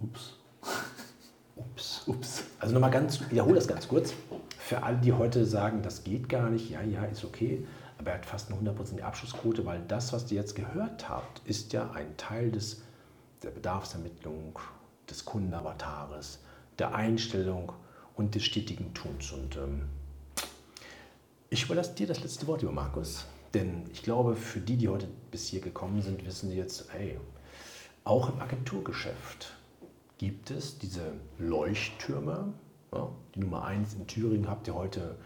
Ups. 0.00 0.34
Ups. 1.56 2.02
Ups. 2.06 2.44
Also 2.60 2.74
nochmal 2.74 2.90
ganz, 2.90 3.22
wiederhole 3.30 3.54
das 3.54 3.66
ganz 3.66 3.88
kurz. 3.88 4.12
Für 4.58 4.82
alle, 4.82 4.98
die 4.98 5.14
heute 5.14 5.46
sagen, 5.46 5.80
das 5.82 6.04
geht 6.04 6.28
gar 6.28 6.50
nicht, 6.50 6.68
ja, 6.68 6.82
ja, 6.82 7.04
ist 7.04 7.24
okay, 7.24 7.66
aber 7.96 8.10
er 8.10 8.18
hat 8.18 8.26
fast 8.26 8.52
eine 8.52 8.70
100% 8.70 9.00
Abschlussquote, 9.00 9.64
weil 9.64 9.80
das, 9.88 10.12
was 10.12 10.30
ihr 10.30 10.36
jetzt 10.40 10.54
gehört 10.54 11.08
habt, 11.08 11.40
ist 11.46 11.72
ja 11.72 11.90
ein 11.92 12.14
Teil 12.18 12.50
des, 12.50 12.82
der 13.42 13.50
Bedarfsermittlung, 13.50 14.58
des 15.08 15.24
Kundenavatares, 15.24 16.40
der 16.78 16.94
Einstellung 16.94 17.72
und 18.14 18.34
des 18.34 18.44
stetigen 18.44 18.92
Tuns. 18.92 19.32
Und 19.32 19.56
ähm, 19.56 19.86
ich 21.48 21.64
überlasse 21.64 21.94
dir 21.94 22.06
das 22.06 22.20
letzte 22.20 22.46
Wort, 22.46 22.60
lieber 22.60 22.74
Markus. 22.74 23.24
Denn 23.54 23.84
ich 23.92 24.02
glaube, 24.02 24.36
für 24.36 24.60
die, 24.60 24.76
die 24.76 24.88
heute 24.88 25.08
bis 25.30 25.48
hier 25.48 25.60
gekommen 25.60 26.02
sind, 26.02 26.24
wissen 26.26 26.50
sie 26.50 26.56
jetzt, 26.56 26.86
hey, 26.92 27.18
auch 28.04 28.32
im 28.32 28.40
Agenturgeschäft 28.40 29.54
gibt 30.18 30.50
es 30.50 30.78
diese 30.78 31.12
Leuchttürme, 31.38 32.52
ja, 32.92 33.08
die 33.34 33.40
Nummer 33.40 33.64
1 33.64 33.94
in 33.94 34.06
Thüringen 34.06 34.48
habt 34.48 34.66
ihr 34.66 34.74
heute 34.74 35.16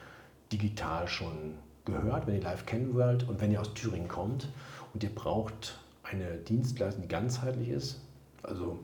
digital 0.52 1.08
schon 1.08 1.54
gehört, 1.85 2.26
wenn 2.26 2.35
ihr 2.37 2.42
live 2.42 2.66
kennen 2.66 2.94
wollt 2.94 3.28
und 3.28 3.40
wenn 3.40 3.50
ihr 3.50 3.61
aus 3.61 3.74
Thüringen 3.74 4.08
kommt 4.08 4.48
und 4.92 5.02
ihr 5.02 5.14
braucht 5.14 5.78
eine 6.02 6.37
Dienstleistung, 6.37 7.02
die 7.02 7.08
ganzheitlich 7.08 7.68
ist. 7.68 8.00
Also 8.42 8.78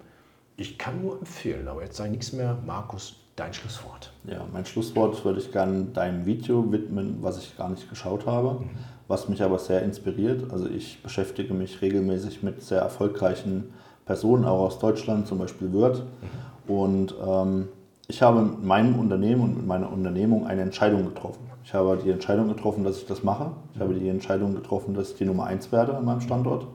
ich 0.57 0.79
kann 0.79 1.03
nur 1.03 1.19
empfehlen, 1.19 1.69
aber 1.69 1.83
jetzt 1.83 1.97
sage 1.97 2.11
ich 2.11 2.17
nichts 2.17 2.33
mehr. 2.33 2.59
Markus, 2.67 3.17
dein 3.37 3.53
Schlusswort. 3.53 4.13
Ja, 4.25 4.47
mein 4.53 4.67
Schlusswort 4.67 5.25
würde 5.25 5.41
ich 5.41 5.53
gerne 5.53 5.85
deinem 5.85 6.27
Video 6.27 6.71
widmen, 6.73 7.23
was 7.23 7.39
ich 7.39 7.57
gar 7.57 7.69
nicht 7.69 7.89
geschaut 7.89 8.27
habe, 8.27 8.61
mhm. 8.61 8.71
Was 9.09 9.29
mich 9.29 9.43
aber 9.43 9.59
sehr 9.59 9.83
inspiriert. 9.83 10.53
Also 10.53 10.67
ich 10.67 11.03
beschäftige 11.03 11.55
mich 11.55 11.81
regelmäßig 11.83 12.43
mit 12.43 12.63
sehr 12.63 12.81
erfolgreichen 12.81 13.73
Personen, 14.05 14.45
auch 14.45 14.67
aus 14.67 14.79
Deutschland, 14.79 15.27
zum 15.27 15.39
Beispiel 15.39 15.73
Word. 15.73 16.05
Mhm. 16.05 16.73
Und 16.73 17.15
ähm, 17.27 17.69
ich 18.07 18.23
habe 18.23 18.43
mit 18.43 18.63
meinem 18.63 18.99
Unternehmen 18.99 19.43
und 19.43 19.57
mit 19.57 19.67
meiner 19.67 19.91
Unternehmung 19.91 20.47
eine 20.47 20.63
Entscheidung 20.63 21.05
getroffen. 21.05 21.41
Ich 21.65 21.75
habe 21.75 21.99
die 22.03 22.11
Entscheidung 22.11 22.49
getroffen, 22.49 22.85
dass 22.85 22.99
ich 22.99 23.07
das 23.07 23.23
mache. 23.23 23.51
Ich 23.75 23.81
habe 23.81 23.95
die 23.95 24.09
Entscheidung 24.09 24.55
getroffen, 24.55 24.95
dass 24.95 25.11
ich 25.11 25.17
die 25.17 25.27
Nummer 25.27 25.45
1 25.45 25.73
werde 25.73 25.97
an 25.97 26.05
meinem 26.05 26.23
Standort. 26.23 26.67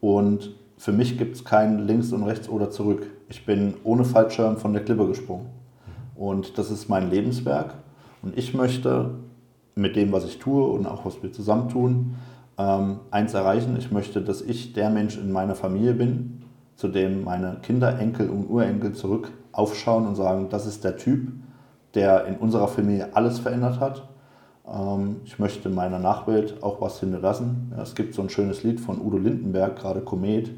Und 0.00 0.52
für 0.78 0.92
mich 0.92 1.18
gibt 1.18 1.36
es 1.36 1.44
kein 1.44 1.86
links 1.86 2.12
und 2.12 2.22
rechts 2.22 2.48
oder 2.48 2.70
zurück. 2.70 3.06
Ich 3.28 3.44
bin 3.44 3.74
ohne 3.84 4.04
Fallschirm 4.04 4.56
von 4.56 4.72
der 4.72 4.82
Klippe 4.82 5.06
gesprungen. 5.06 5.46
Und 6.14 6.56
das 6.58 6.70
ist 6.70 6.88
mein 6.88 7.10
Lebenswerk. 7.10 7.74
Und 8.22 8.38
ich 8.38 8.54
möchte 8.54 9.10
mit 9.74 9.96
dem, 9.96 10.12
was 10.12 10.24
ich 10.24 10.38
tue 10.38 10.64
und 10.64 10.86
auch 10.86 11.04
was 11.04 11.22
wir 11.22 11.32
zusammen 11.32 11.68
tun, 11.68 12.14
ähm, 12.58 13.00
eins 13.10 13.34
erreichen. 13.34 13.76
Ich 13.78 13.90
möchte, 13.90 14.20
dass 14.20 14.40
ich 14.40 14.72
der 14.72 14.90
Mensch 14.90 15.18
in 15.18 15.32
meiner 15.32 15.54
Familie 15.54 15.94
bin, 15.94 16.42
zu 16.76 16.88
dem 16.88 17.24
meine 17.24 17.58
Kinder, 17.62 17.98
Enkel 17.98 18.28
und 18.28 18.48
Urenkel 18.48 18.92
zurück 18.92 19.30
aufschauen 19.52 20.06
und 20.06 20.16
sagen, 20.16 20.48
das 20.50 20.66
ist 20.66 20.84
der 20.84 20.96
Typ, 20.96 21.32
der 21.94 22.26
in 22.26 22.36
unserer 22.36 22.68
Familie 22.68 23.10
alles 23.14 23.38
verändert 23.38 23.80
hat. 23.80 24.08
Ähm, 24.66 25.16
ich 25.24 25.38
möchte 25.38 25.68
meiner 25.68 25.98
Nachwelt 25.98 26.62
auch 26.62 26.80
was 26.80 27.00
hinterlassen. 27.00 27.72
Ja, 27.76 27.82
es 27.82 27.94
gibt 27.94 28.14
so 28.14 28.22
ein 28.22 28.30
schönes 28.30 28.62
Lied 28.62 28.80
von 28.80 29.00
Udo 29.00 29.18
Lindenberg, 29.18 29.76
gerade 29.76 30.00
Komet, 30.00 30.50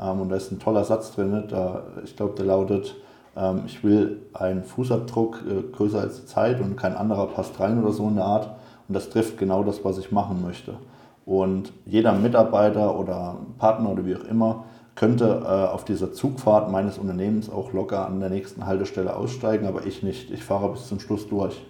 ähm, 0.00 0.20
und 0.20 0.28
da 0.28 0.36
ist 0.36 0.52
ein 0.52 0.58
toller 0.58 0.84
Satz 0.84 1.12
drin. 1.12 1.44
Da, 1.48 1.84
ich 2.04 2.16
glaube, 2.16 2.34
der 2.36 2.46
lautet, 2.46 2.94
ähm, 3.36 3.62
ich 3.66 3.82
will 3.82 4.22
einen 4.34 4.64
Fußabdruck 4.64 5.42
äh, 5.48 5.62
größer 5.72 6.00
als 6.00 6.20
die 6.20 6.26
Zeit 6.26 6.60
und 6.60 6.76
kein 6.76 6.94
anderer 6.94 7.26
passt 7.28 7.58
rein 7.60 7.82
oder 7.82 7.92
so 7.92 8.08
in 8.08 8.16
der 8.16 8.24
Art. 8.24 8.55
Und 8.88 8.94
das 8.94 9.10
trifft 9.10 9.38
genau 9.38 9.64
das, 9.64 9.84
was 9.84 9.98
ich 9.98 10.12
machen 10.12 10.42
möchte. 10.42 10.76
Und 11.24 11.72
jeder 11.84 12.12
Mitarbeiter 12.12 12.98
oder 12.98 13.36
Partner 13.58 13.90
oder 13.90 14.06
wie 14.06 14.16
auch 14.16 14.24
immer 14.24 14.64
könnte 14.94 15.42
äh, 15.44 15.72
auf 15.72 15.84
dieser 15.84 16.12
Zugfahrt 16.12 16.70
meines 16.70 16.98
Unternehmens 16.98 17.50
auch 17.50 17.72
locker 17.72 18.06
an 18.06 18.20
der 18.20 18.30
nächsten 18.30 18.64
Haltestelle 18.64 19.14
aussteigen, 19.14 19.66
aber 19.66 19.86
ich 19.86 20.02
nicht. 20.02 20.30
Ich 20.30 20.42
fahre 20.42 20.70
bis 20.70 20.88
zum 20.88 21.00
Schluss 21.00 21.28
durch. 21.28 21.60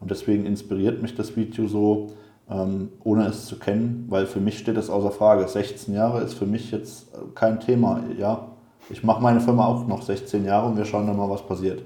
Und 0.00 0.10
deswegen 0.10 0.46
inspiriert 0.46 1.02
mich 1.02 1.14
das 1.14 1.34
Video 1.34 1.66
so, 1.66 2.08
ähm, 2.48 2.90
ohne 3.02 3.26
es 3.26 3.46
zu 3.46 3.58
kennen, 3.58 4.06
weil 4.08 4.26
für 4.26 4.40
mich 4.40 4.58
steht 4.58 4.76
das 4.76 4.90
außer 4.90 5.10
Frage. 5.10 5.48
16 5.48 5.94
Jahre 5.94 6.20
ist 6.20 6.34
für 6.34 6.46
mich 6.46 6.70
jetzt 6.70 7.08
kein 7.34 7.58
Thema. 7.58 8.00
Ja, 8.18 8.48
ich 8.88 9.02
mache 9.02 9.22
meine 9.22 9.40
Firma 9.40 9.66
auch 9.66 9.86
noch 9.86 10.02
16 10.02 10.44
Jahre 10.44 10.68
und 10.68 10.76
wir 10.76 10.84
schauen 10.84 11.06
dann 11.06 11.16
mal, 11.16 11.30
was 11.30 11.42
passiert. 11.42 11.82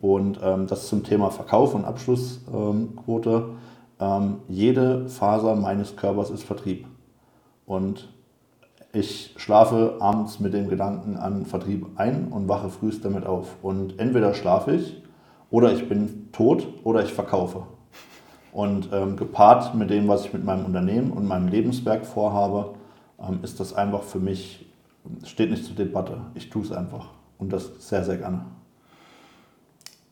Und 0.00 0.40
ähm, 0.42 0.66
das 0.66 0.88
zum 0.88 1.04
Thema 1.04 1.30
Verkauf 1.30 1.74
und 1.74 1.84
Abschlussquote. 1.84 3.30
Ähm, 3.30 3.56
ähm, 4.00 4.38
jede 4.48 5.08
Faser 5.08 5.54
meines 5.54 5.96
Körpers 5.96 6.30
ist 6.30 6.42
Vertrieb. 6.42 6.86
Und 7.66 8.08
ich 8.92 9.34
schlafe 9.36 9.98
abends 10.00 10.40
mit 10.40 10.52
dem 10.52 10.68
Gedanken 10.68 11.16
an 11.16 11.46
Vertrieb 11.46 11.86
ein 11.96 12.28
und 12.28 12.48
wache 12.48 12.70
frühst 12.70 13.04
damit 13.04 13.24
auf. 13.24 13.56
Und 13.62 14.00
entweder 14.00 14.34
schlafe 14.34 14.74
ich 14.74 15.02
oder 15.50 15.72
ich 15.72 15.88
bin 15.88 16.32
tot 16.32 16.66
oder 16.82 17.04
ich 17.04 17.12
verkaufe. 17.12 17.62
Und 18.52 18.88
ähm, 18.92 19.16
gepaart 19.16 19.76
mit 19.76 19.90
dem, 19.90 20.08
was 20.08 20.24
ich 20.24 20.32
mit 20.32 20.44
meinem 20.44 20.64
Unternehmen 20.64 21.12
und 21.12 21.28
meinem 21.28 21.46
Lebenswerk 21.46 22.04
vorhabe, 22.04 22.74
ähm, 23.20 23.38
ist 23.42 23.60
das 23.60 23.74
einfach 23.74 24.02
für 24.02 24.18
mich, 24.18 24.66
steht 25.24 25.50
nicht 25.50 25.64
zur 25.64 25.76
Debatte. 25.76 26.22
Ich 26.34 26.50
tue 26.50 26.62
es 26.62 26.72
einfach. 26.72 27.10
Und 27.38 27.52
das 27.52 27.88
sehr, 27.88 28.04
sehr 28.04 28.16
gerne. 28.16 28.44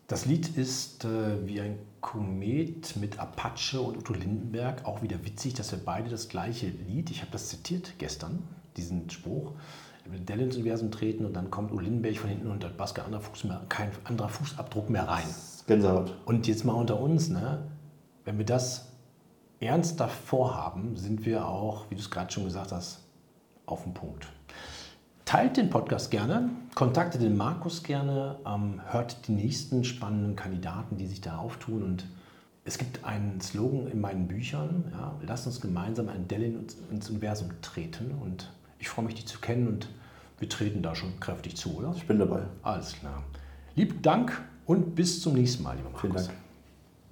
Das 0.08 0.24
Lied 0.24 0.56
ist 0.56 1.04
äh, 1.04 1.46
wie 1.46 1.60
ein 1.60 1.78
Komet 2.00 2.96
mit 2.96 3.18
Apache 3.18 3.78
und 3.82 3.98
Otto 3.98 4.14
Lindenberg. 4.14 4.86
Auch 4.86 5.02
wieder 5.02 5.22
witzig, 5.26 5.52
dass 5.52 5.70
wir 5.70 5.78
beide 5.84 6.08
das 6.08 6.30
gleiche 6.30 6.66
Lied, 6.66 7.10
ich 7.10 7.20
habe 7.20 7.30
das 7.30 7.50
zitiert 7.50 7.92
gestern, 7.98 8.42
diesen 8.78 9.10
Spruch, 9.10 9.52
über 10.06 10.16
Dell 10.16 10.40
ins 10.40 10.56
Universum 10.56 10.90
treten 10.90 11.26
und 11.26 11.34
dann 11.34 11.50
kommt 11.50 11.72
Otto 11.72 11.80
Lindenberg 11.80 12.16
von 12.16 12.30
hinten 12.30 12.50
und 12.50 12.74
passt 12.78 12.94
kein 12.94 13.04
anderer, 13.04 13.20
Fuß 13.20 13.44
mehr, 13.44 13.60
kein 13.68 13.90
anderer 14.04 14.30
Fußabdruck 14.30 14.88
mehr 14.88 15.06
rein. 15.06 15.26
Gänsehaut. 15.66 16.16
Und 16.24 16.46
jetzt 16.46 16.64
mal 16.64 16.72
unter 16.72 16.98
uns, 16.98 17.28
ne? 17.28 17.70
wenn 18.24 18.38
wir 18.38 18.46
das 18.46 18.88
ernster 19.60 20.08
vorhaben, 20.08 20.96
sind 20.96 21.26
wir 21.26 21.46
auch, 21.46 21.90
wie 21.90 21.96
du 21.96 22.00
es 22.00 22.10
gerade 22.10 22.32
schon 22.32 22.44
gesagt 22.44 22.72
hast, 22.72 23.00
auf 23.66 23.82
den 23.82 23.92
Punkt. 23.92 24.26
Teilt 25.28 25.58
den 25.58 25.68
Podcast 25.68 26.10
gerne, 26.10 26.48
kontaktet 26.74 27.20
den 27.20 27.36
Markus 27.36 27.82
gerne, 27.82 28.36
ähm, 28.46 28.80
hört 28.86 29.28
die 29.28 29.32
nächsten 29.32 29.84
spannenden 29.84 30.36
Kandidaten, 30.36 30.96
die 30.96 31.06
sich 31.06 31.20
da 31.20 31.36
auftun. 31.36 31.82
Und 31.82 32.06
es 32.64 32.78
gibt 32.78 33.04
einen 33.04 33.38
Slogan 33.42 33.88
in 33.88 34.00
meinen 34.00 34.26
Büchern, 34.26 34.84
ja, 34.90 35.14
lasst 35.26 35.46
uns 35.46 35.60
gemeinsam 35.60 36.08
ein 36.08 36.26
Dell 36.28 36.58
ins 36.90 37.10
Universum 37.10 37.50
treten. 37.60 38.12
Und 38.22 38.50
ich 38.78 38.88
freue 38.88 39.04
mich, 39.04 39.16
dich 39.16 39.26
zu 39.26 39.38
kennen 39.38 39.68
und 39.68 39.90
wir 40.38 40.48
treten 40.48 40.80
da 40.80 40.94
schon 40.94 41.20
kräftig 41.20 41.58
zu, 41.58 41.76
oder? 41.76 41.92
Ich 41.94 42.06
bin 42.06 42.18
dabei. 42.18 42.44
Alles 42.62 42.94
klar. 42.94 43.22
Lieben 43.74 44.00
Dank 44.00 44.42
und 44.64 44.94
bis 44.94 45.20
zum 45.20 45.34
nächsten 45.34 45.62
Mal, 45.62 45.76
lieber 45.76 45.90
Markus. 45.90 46.10
Vielen 46.10 46.26
Dank. 46.26 46.47